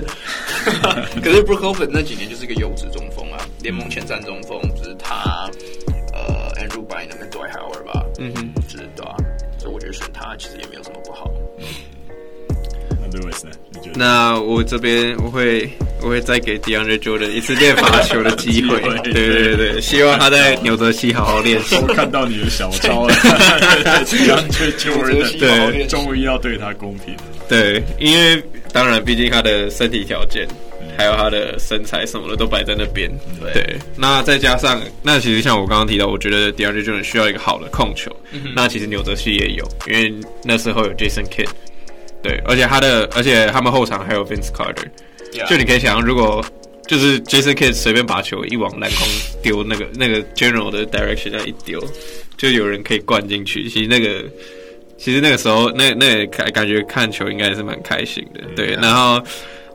[1.20, 5.50] 可是 Brook Lopez 那几年就是一个优质中锋啊，联盟前三中锋就是他，
[6.14, 9.16] 呃，Andrew Bynum 跟 Dwight Howard 吧，嗯哼，就是对啊，
[9.60, 11.30] 所以我觉得选他其实也没有什么不好。
[13.96, 15.70] 那我这边我会
[16.02, 21.76] 我会再给 DeAndre Jordan 一次练罚球的机会，对对对，希望他在纽泽西好好练习。
[21.76, 23.14] 我看到你的小抄了
[24.06, 27.24] ，DeAndre Jordan 对，终于要对他公平了。
[27.50, 30.48] 对，因为当然，毕竟他的身体条件
[30.98, 33.12] 还有他的身材什么的都摆在那边。
[33.40, 38.10] 对，那再加上那其实像我刚刚提到，我觉得 DeAndre Jordan 需要一个好的控球。
[38.56, 40.14] 那其实纽泽西也有，因为
[40.44, 41.50] 那时候有 Jason Kidd。
[42.24, 44.88] 对，而且他的，而且他们后场还有 Vince Carter。
[45.48, 46.44] 就你可以想象，如果
[46.88, 49.08] 就是 Jason Kidd 随便把球一往篮筐
[49.44, 51.84] 丢，那个那个 general 的 direction 那一丢，
[52.38, 53.70] 就有人可以灌进去。
[53.70, 54.24] 其实那个。
[54.96, 58.68] 其实那个时候，那那感感觉看球应该也是蛮开心的，对。
[58.76, 59.22] 然后，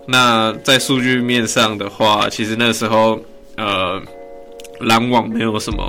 [0.07, 3.21] 那在数据面上的话，其实那时候，
[3.59, 4.01] 呃，
[4.81, 5.87] 篮网没有什么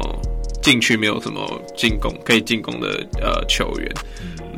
[0.61, 3.89] 禁区，没有什么进攻可以进攻的呃球员。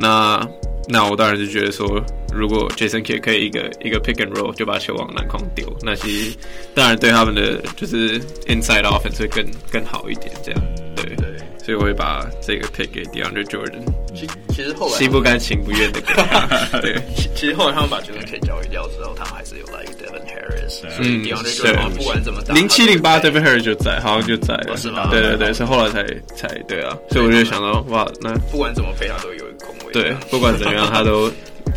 [0.00, 0.44] 那
[0.88, 2.02] 那我当然是觉得说，
[2.32, 6.36] 如果 Jason Kidd 可以一个一个 pick and roll 就把球往篮筐丢，那其实
[6.74, 10.60] 当然对他们的就是 inside offense 会更更好一点，这样
[10.96, 11.16] 对。
[11.64, 13.84] 所以我会把这个 pick 给 DeAndre Jordan。
[14.12, 16.44] 其其实后来心不甘情不愿的给他。
[16.82, 17.00] 对，
[17.36, 20.01] 其实后来他们把 Jason Kidd 交易掉之后，他们还是有来一个 Devin
[20.42, 20.94] Harris。
[20.94, 24.76] 所以 DeAndre Jordan 不管怎么打，零七零八 Devin Harris 就在，好像就在了。
[24.76, 25.08] 是吗？
[25.10, 26.04] 对对对，是后来才
[26.36, 26.96] 才对啊。
[27.10, 29.92] 所以我就想到，哇，那不管怎么飞，他都有空位。
[29.92, 31.30] 对，不管怎么样，他都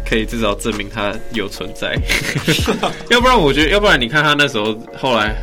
[0.09, 1.95] 可以至少证明他有存在。
[3.09, 5.35] 要不然，我觉得，要不然你看他那时候后来。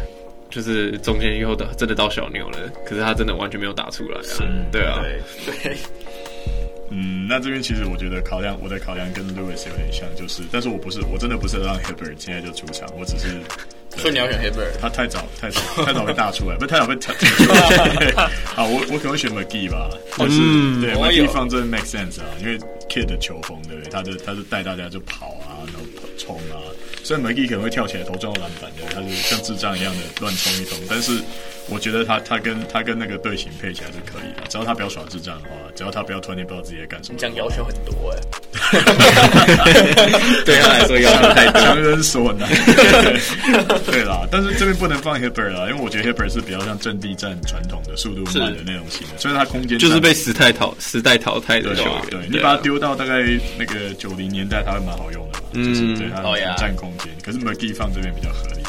[0.53, 4.23] 就是中间以后的真的到小牛了，可是他真的完全没有打出来啊！
[4.23, 5.77] 是对啊，对，对，
[6.95, 13.41] 嗯，那这边其实我觉得考量，我的考量跟 Lewis 有点像，就是，但是我不是，我真的不是让 Hibbert 现在就出场，我只是，
[13.97, 18.29] 所以你要选 Hibbert，他太早，太早，太早被大出来，不是太早被打出来。
[18.45, 22.59] 好，我我可能会选 McGee 吧，就是、嗯、对 McGee 放这 make sense 啊，因为
[22.91, 23.91] Kid 的球风，对不对？
[23.91, 25.81] 他就他就带大家就跑啊，然后
[26.19, 26.61] 冲啊。
[27.03, 31.19] 虽然 McGee 可能会跳起来头撞到篮板的，他就像智障一样的乱冲一通，但是
[31.69, 37.19] 我觉得他他跟他跟那个队形配起来是可以的，只要他不要耍智障的话，只要他不要突然间不知道自己在干什么。
[37.19, 38.19] 这样要求很多哎，
[40.45, 42.49] 对他来说要求太强人所难。
[43.87, 52.03] 对啦，但是这边不能放 Hipper 啦，因为我觉得 Hibbert 是比较像阵地战传统的速度慢的那种型的，所以他空间就是被时代淘时代淘汰的球员。
[52.11, 53.23] 对，你把他丢到大概
[53.59, 56.23] 那个九零年代，他会蛮好用的嘛，就是对他
[56.57, 57.09] 占空间。
[57.23, 58.62] 可是 McGee 放这边比较合理，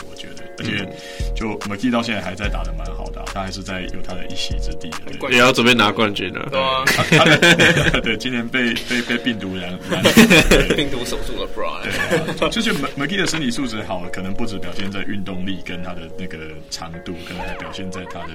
[0.63, 6.49] 我觉得，而且就 McGee 到现在还在打的蛮好的，他还是在有他的一席之地的，也要准备拿冠军了。
[6.49, 10.03] 对，对，今年被被被病毒染染
[10.75, 12.49] 病毒守住了 Bron。
[12.49, 16.37] 就是 McGee 的身体素质好，可能不止表现在运动力跟他的那个
[16.69, 18.29] 长度，可能还表现在他的。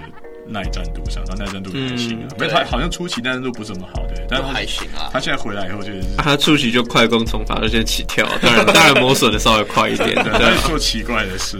[0.50, 5.10] 耐战度上，他耐战度还行啊，没有他好像初期耐战度不怎么好，对，但是还行啊。
[5.12, 11.58] 他现在回来以后就是，他初期就快攻重罚，就先起跳， 当然当然磨损的稍微快一点，对，在做奇怪的事。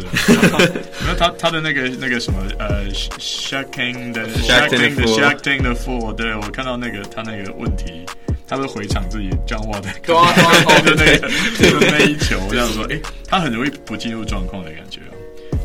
[1.06, 2.84] 那他他的那个那个什么呃
[3.18, 8.04] ，Shaq King 的 Shaq King 的 Shaq King 的 four，对我看到那个他那个问题，
[8.46, 11.30] 他是回场自己 John Wall 的，对对对，
[11.70, 15.00] 就是那一球，这样说，哎，他很容易不进入状况的感觉。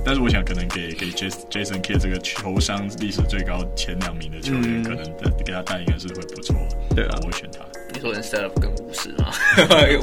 [0.06, 6.56] 但是我想，可能给给 Jason Kidd 这个球商历史最高前两名的球员，嗯、可能给他带应该是会不错。
[6.96, 7.60] 对啊，我会选他。
[7.94, 9.32] 你说人 set up 跟巫师吗？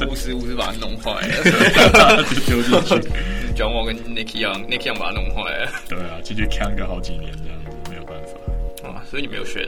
[0.09, 3.09] 巫师巫师把他弄坏了， 丢进去。
[3.53, 5.71] John Wall 跟 Nick Young，Nick Young 把他弄坏了。
[5.89, 8.87] 对啊，继续扛个好几年这样子，没有办法。
[8.87, 9.61] 啊，所以你没有选，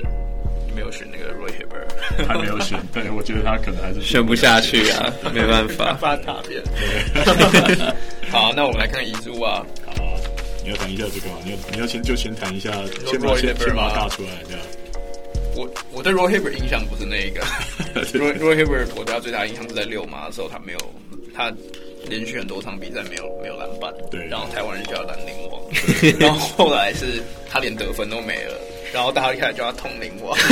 [0.66, 2.80] 你没有选那个 Roy Hibbert，还没有选。
[2.94, 6.64] 对，我觉得他可能还是选不下去啊，没办法，发大便。
[8.32, 9.66] 好，那我们来看遗珠啊。
[10.64, 11.38] 你要谈一下这个吗？
[11.44, 12.72] 你要你要先就先谈一下，
[13.06, 14.62] 先把先先把它打出来，这样。
[15.56, 17.42] 我我对 Roy Hibbert 印象不是那一个，
[18.18, 20.80] Roy Roy Hibbert 我对他最大的印象是在六马的时候，他没有
[21.36, 21.52] 他
[22.10, 25.62] 连续很多场比赛没有没有篮板，对，然后台湾人叫他兰陵王，
[26.20, 28.56] 然后后来是他连得分都没了，
[28.94, 30.36] 然后大家一开始叫他通灵王。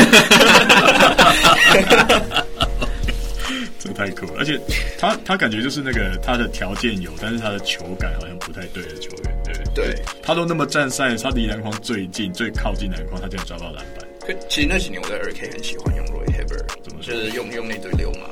[3.79, 4.59] 这太酷了，而且
[4.99, 9.40] 他他感觉就是那个他的条件有，但是他的球感好像不太对的球员，
[9.73, 9.85] 对。
[9.93, 14.07] 对，他都那么站赛，他离篮筐最近最靠近篮筐，他竟然抓到篮板。
[14.21, 17.13] 可其实那几年我在二 K 很喜欢用 Roy Hibbert，怎么说？
[17.13, 18.29] 就是用用那对溜马。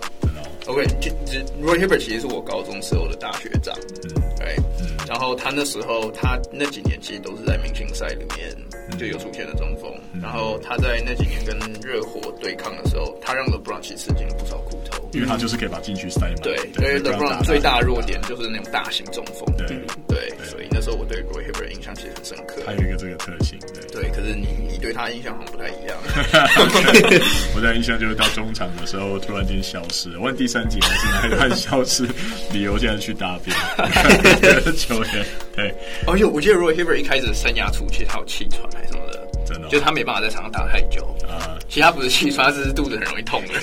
[0.67, 8.55] OK，其实 Roy Hibbert 其实是我高中时候的大学长，嗯，对，嗯，然后他那时候他那几年其实都是在明星赛里面
[8.99, 19.68] 就有出现的中锋，嗯、然后他在那几年跟热火对抗的时候，他让 LeBron 其实吃进了不少苦头，因为他就是可以把禁区塞满，对，因为 LeBron 最大弱点就是那种大型中锋，对
[20.07, 25.97] 对，所以那时候我对 Roy Hibbert 印象其实很深刻，他有一个这个特性，对，对，可是你你对他印象好像不太一样，
[27.55, 30.60] 我的印象就是到中场的时候突然间消失，我问第三。
[30.60, 32.05] 三级还是还消失？
[32.51, 33.55] 理由现在去大便。
[34.76, 35.74] 球员对，
[36.05, 39.18] 而且我记得 Roy Hibbert 一开始生涯初期他有气喘还是什么的，
[39.49, 41.57] 真的，就他没办法在场上打太久啊。
[41.67, 43.59] 其实他不是气喘，他只是肚子很容易痛的。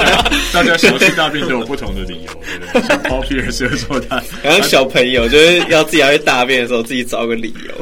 [0.52, 2.82] 大家小气大便都有不同的理由，对不对？
[2.88, 7.74] 像 Paul Pierce 有时候他，然后小朋友就是要自己要去大便的时候，自己找个理由。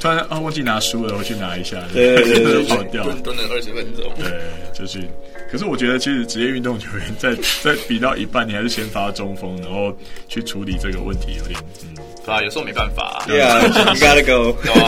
[0.00, 4.12] 突然啊，忘记拿书了，我去拿一下，对对对，对，跑掉，蹲了二十分钟。
[4.18, 4.30] 对，
[4.72, 5.00] 就是。
[5.48, 7.32] 可是我觉得，其实职业运动球员在
[7.62, 9.96] 在比到一半，你还是先发中锋，然后
[10.28, 11.95] 去处理这个问题，有点嗯。
[12.26, 13.22] 对啊，有时候没办法。
[13.28, 14.56] 对啊，you gotta go。
[14.64, 14.86] 然后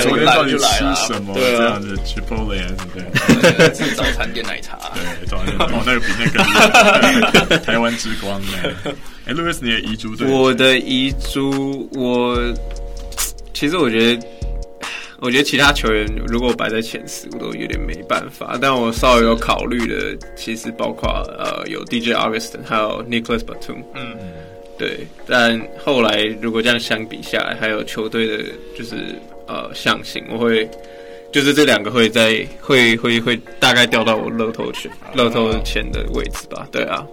[0.00, 1.34] 昨天到底吃什么？
[1.36, 2.48] 这样子 Chipotle
[2.94, 3.74] 对。
[3.74, 4.78] 吃早餐店奶茶。
[4.94, 8.48] 对，早餐店 哦，那个比那个台湾之光呢。
[9.26, 10.14] 哎，Louis，你的遗珠？
[10.26, 12.38] 我的遗珠，我
[13.52, 14.26] 其实我觉得。
[15.20, 18.56] 我觉得其他球员如果摆在前十，我都有点没办法。
[18.62, 23.82] 但我稍微有考虑的，其实包括呃有 DJ Augustin，还有 Nicholas Batum。
[23.96, 24.30] 嗯嗯，
[24.78, 25.06] 对。
[25.26, 28.44] 但后来如果这样相比下来，还有球队的，
[28.76, 28.94] 就是
[29.46, 30.68] 呃象形，我会
[31.32, 36.66] 就是这两个会在会会会大概掉到我乐透去乐透前的位置吧。
[36.70, 37.06] 对啊。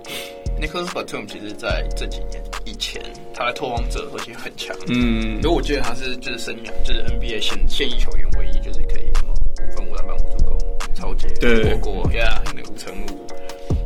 [0.57, 3.01] Nicholas Batum 其实在这几年以前，
[3.33, 4.73] 他的拓荒者而且很强。
[4.87, 10.57] 嗯，因为我记得他是就是生涯就是 NBA 现现役球员唯一就是可以什么五分五篮板五助攻
[10.95, 13.27] 超级对过过呀那五乘五，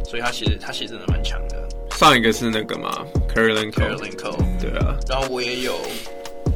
[0.05, 1.58] 所以他其实他其实真的蛮强的。
[1.99, 4.97] 上一个是那个嘛，Kirilenko，对啊。
[5.09, 5.73] 然后我也有。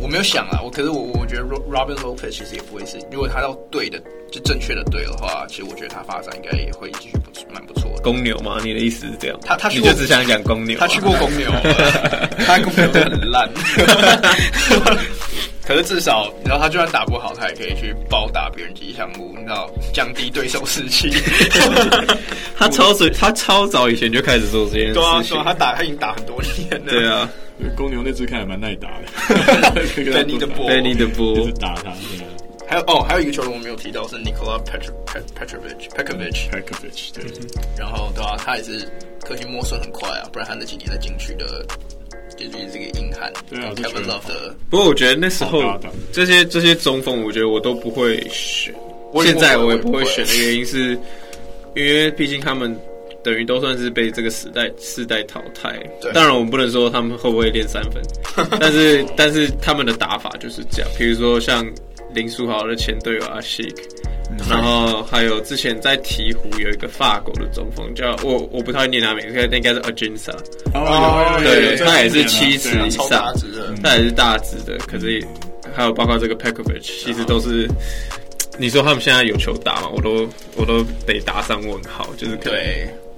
[0.03, 3.97] 我没有想啊，我可是我我觉得 Robin Lopez 其实也不会是，如果他到对的
[4.29, 8.01] 就正确的对的话，其实我觉得他发展应该也会继续不错，蛮不错的。
[8.03, 8.57] 公牛吗？
[8.61, 9.39] 你的意思是这样？
[9.45, 11.49] 他他去过，你就只想讲公牛，他去过公牛，
[12.45, 13.49] 他公牛很烂。
[15.65, 21.09] 可是至少，你知道他就算打不好，他也可以去包打别人吉祥物，你知道降低对手士气。
[22.59, 25.01] 他超早，他超早以前就开始做这件事情。
[25.01, 26.91] 对啊，说他打他已经打很多年了。
[26.91, 27.29] 对啊。
[27.75, 29.05] 公牛那只看还蛮耐打的
[29.95, 31.93] ，Benny the Bull，Benny the Bull 就是打他。
[32.67, 37.23] 还有哦，还有一个球员我没有提到是 Nikola Petrovic，Petrovic，Pekovic，对。
[37.77, 38.87] 然后对啊，他也是
[39.21, 41.63] 科技摸索很快啊，不然他那几年的禁区的，
[42.35, 43.31] 就是这个硬汉。
[43.49, 44.55] 对啊，Kevin Love 的。
[44.69, 45.61] 不过我觉得那时候
[46.11, 48.73] 这些这些中锋，我觉得我都不会选。
[49.21, 50.97] 现在我也不会选的原因是，
[51.75, 52.75] 因为毕竟他们。
[53.23, 55.71] 等于都算是被这个时代世代淘汰。
[56.01, 58.03] 对，当然我们不能说他们会不会练三分，
[58.59, 60.91] 但是但是他们的打法就是这样。
[60.97, 61.65] 比如说像
[62.13, 63.81] 林书豪的前队友阿西克，
[64.49, 70.33] 然后还有之前在鹈鹕有一个法国的中锋叫我我不太会念他名字，应该是 Ajinsa。
[70.73, 73.33] 哦，对，他也是七尺以上，
[73.81, 74.77] 他也是大只的。
[74.87, 75.25] 可是
[75.73, 77.67] 还有包括这个 Pekovic，其实都是。
[78.55, 79.89] 你说他们现在有球打吗？
[79.91, 82.59] 我都我都得打上问号，就是可能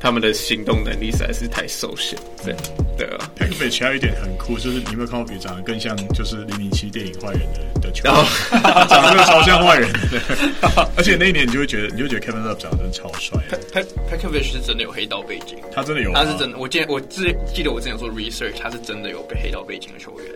[0.06, 2.16] 他们的行动能力实在是太受限。
[2.46, 2.56] 对
[2.96, 8.14] 对啊，Pekovic 还有一点很酷，就是你有没有看过比长得更像就是零零七电影坏人的的球员，
[8.88, 10.22] 长得超像坏人的。
[10.96, 13.42] 而且那一年你就会觉得，你就觉得 Kevin Love 长得真的超帅。
[14.08, 16.60] Pekovic 是真的有黑道背景，他真的有，他是真的。
[16.60, 20.28] 我记得我记记得我之前做 research，他是真的有被黑道背景的球员。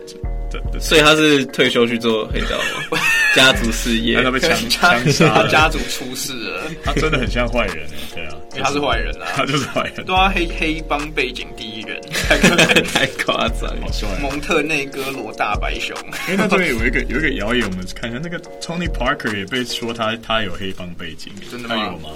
[0.50, 2.58] 对对，所以他是退休去做黑道
[2.90, 2.98] 吗？
[3.36, 6.62] 家族事业，他被枪 枪杀，家族出事了。
[6.82, 10.04] 他真的很像坏人，对啊，因为他是坏人啊， 他就是坏人。
[10.04, 12.36] 对啊，黑黑帮背景第一人，太
[12.82, 14.08] 太夸张，好帅。
[14.20, 15.96] 蒙特内哥罗大白熊，
[16.28, 21.76] 因为那这边有一个有一个谣言，我们看一下，那个 Tony Parker 也被说他他有黑帮背景，真的吗？
[21.86, 22.10] 有吗？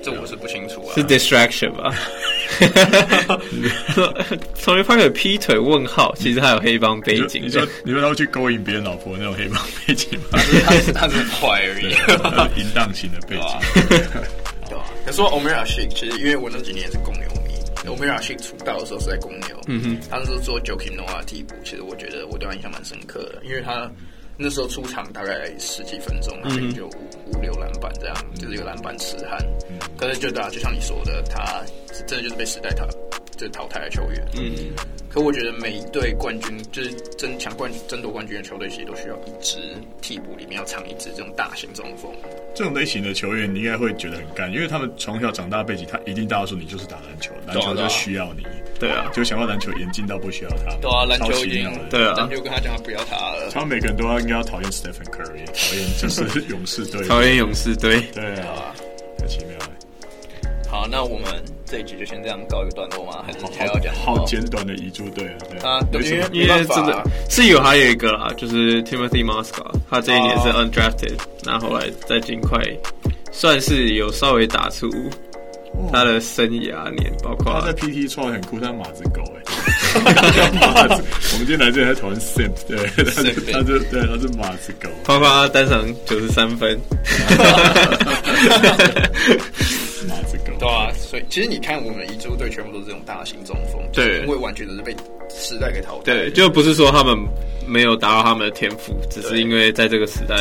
[0.00, 1.92] 这我是不清楚啊，是 distraction 吧？
[4.62, 5.58] Tony Parker 劈腿？
[5.58, 7.42] 问号，其实他有黑帮背景。
[7.44, 10.38] 你说你说他会去勾引别人老婆那种黑帮背景吗？
[10.64, 14.22] 他是他是很坏而已，淫荡型的背景。
[15.12, 17.54] 说 Omera Shik，其实因为我那几年是公牛迷
[17.84, 23.90] ，Omera Shik 出道的时候是在公牛，嗯哼，他那时候做 Joakim Noah 替补，其实我觉得我对他印象蛮深刻的，因为他。
[24.40, 29.36] 那时候出场大概十几分钟，然后就五五六篮板这样，就是一个篮板痴汉。
[29.96, 31.60] 可是就对啊，就像你说的，他
[32.06, 32.86] 真的就是被时代淘
[33.38, 34.22] 就是淘汰的球员。
[34.36, 34.74] 嗯，
[35.08, 39.58] 可我觉得每一队冠军就是争抢冠争夺冠军的球队，其实都需要一支
[40.02, 42.12] 替补里面要藏一支这种大型中锋。
[42.54, 48.44] 这种类型的球员，你应该会觉得很干，因为他们从小长大背景，他一定大家说你就是打篮球，篮球就需要你。
[48.78, 50.74] 对啊，就想要篮球严禁到不需要他。
[50.80, 53.50] 对啊，篮球已经对啊，篮球跟他讲他不要他了。
[53.52, 58.02] 他们每个人都要应该要讨厌 Stephen Curry，讨厌就是勇士队， 讨厌勇士队。
[58.12, 58.74] 对啊，
[59.18, 59.70] 太奇妙了。
[60.68, 63.22] 好，那我们这一集就先这样告一个段落吗？
[63.26, 63.94] 还是还要讲？
[63.94, 65.26] 好简短的遗嘱队
[65.62, 72.58] 啊，对，因为因为真的是有还有一个啦，就是 Timothy m o s c o w 他这一年是 undrafted，然后后来在金块
[73.30, 74.88] 算是有稍微打出。
[75.92, 79.42] 他的生涯年，包括他在 PT 创很酷，他马子狗哎，
[80.60, 81.04] 马子。
[81.32, 86.76] 我们今天来这里还讨论 Simp，对，他是他是对他是马子狗，包括他单场九十三分，
[90.58, 94.94] 对啊，所以其实你看，我们一支队全部都是这种大型中锋，对，因为完全都是被
[95.30, 96.12] 时代给淘汰。
[96.12, 97.16] 对，就不是说他们
[97.66, 100.36] 没有达到他们的天赋，只是因为在这个时代，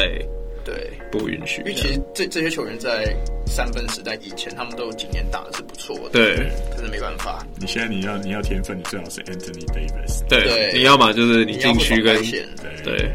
[0.65, 1.61] 对不允许。
[1.61, 3.15] 因为其实这这些球员在
[3.45, 6.35] 三分时代以前，他们都有几年打的是不错的，对，
[6.75, 7.45] 可是没办法。
[7.59, 13.11] 你现在你要你要天分，你最好是 Anthony Davis，对，你要么就是你禁区跟对对，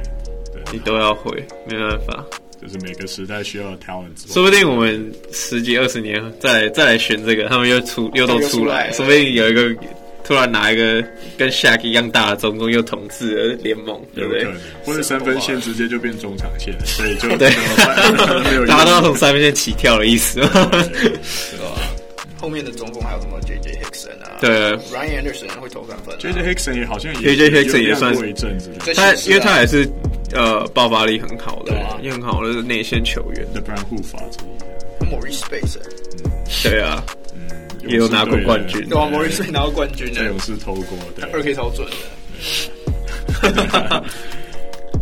[0.72, 2.24] 你都要会，没办法。
[2.62, 9.74] 就是每个时代需要 talent，说不定我们十几二十年再来再来选这个，他们又出又都出来，说不定有一个
[10.22, 11.04] 突然拿一个
[11.36, 14.46] 跟 Shaq 一样大的中锋又统治了联盟，对不对？
[14.84, 17.50] 或者三分线直接就变中场线，所以就对，
[18.68, 20.46] 达到从三分线起跳的意思，是
[21.58, 21.74] 吧？
[22.40, 24.38] 后面的中锋还有什么 JJ Hickson 啊？
[24.40, 24.50] 对
[24.92, 29.88] ，Ryan Anderson 会投三分，JJ Hickson 也好像也 JJ Hickson 也算过一阵子，他因为他也是。
[30.32, 33.46] 呃，爆发力很好的，也很好的内线球员。
[33.54, 34.66] 那不然护法之一的
[35.06, 35.78] ，Maurice Bates，
[36.62, 37.04] 对啊，
[37.34, 41.94] 嗯，也有拿过冠军，对啊，Maurice 拿过冠军，在勇士投过，对，二 K 超准的。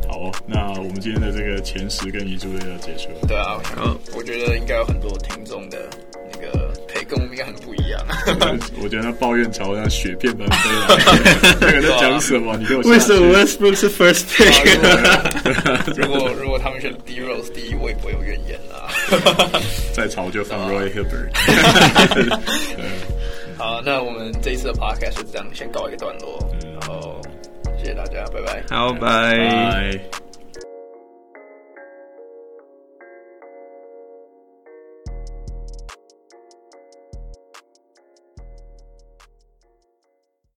[0.08, 3.26] 好，那我们今天的这个前十跟遗珠队要结束了。
[3.28, 3.60] 对啊，
[4.16, 5.88] 我觉得应该有很多听众的。
[7.10, 8.00] 跟我们应该很不一样。
[8.80, 11.56] 我觉得他抱怨潮像雪片般飞来。
[11.60, 12.56] 那个在讲什么？
[12.56, 14.78] 你给我为什么 Westbrook 是 first pick？
[15.98, 18.88] 如果如果他们选 D Rose 第一，我也不会有怨言啦。
[19.92, 22.38] 再吵就放 Roy Hibbert。
[23.58, 26.38] 好，那我们这一次的 podcast 就这样，先告一个段落。
[26.80, 27.20] 然后
[27.78, 28.62] 谢谢大家，拜拜。
[28.74, 30.29] 好，拜。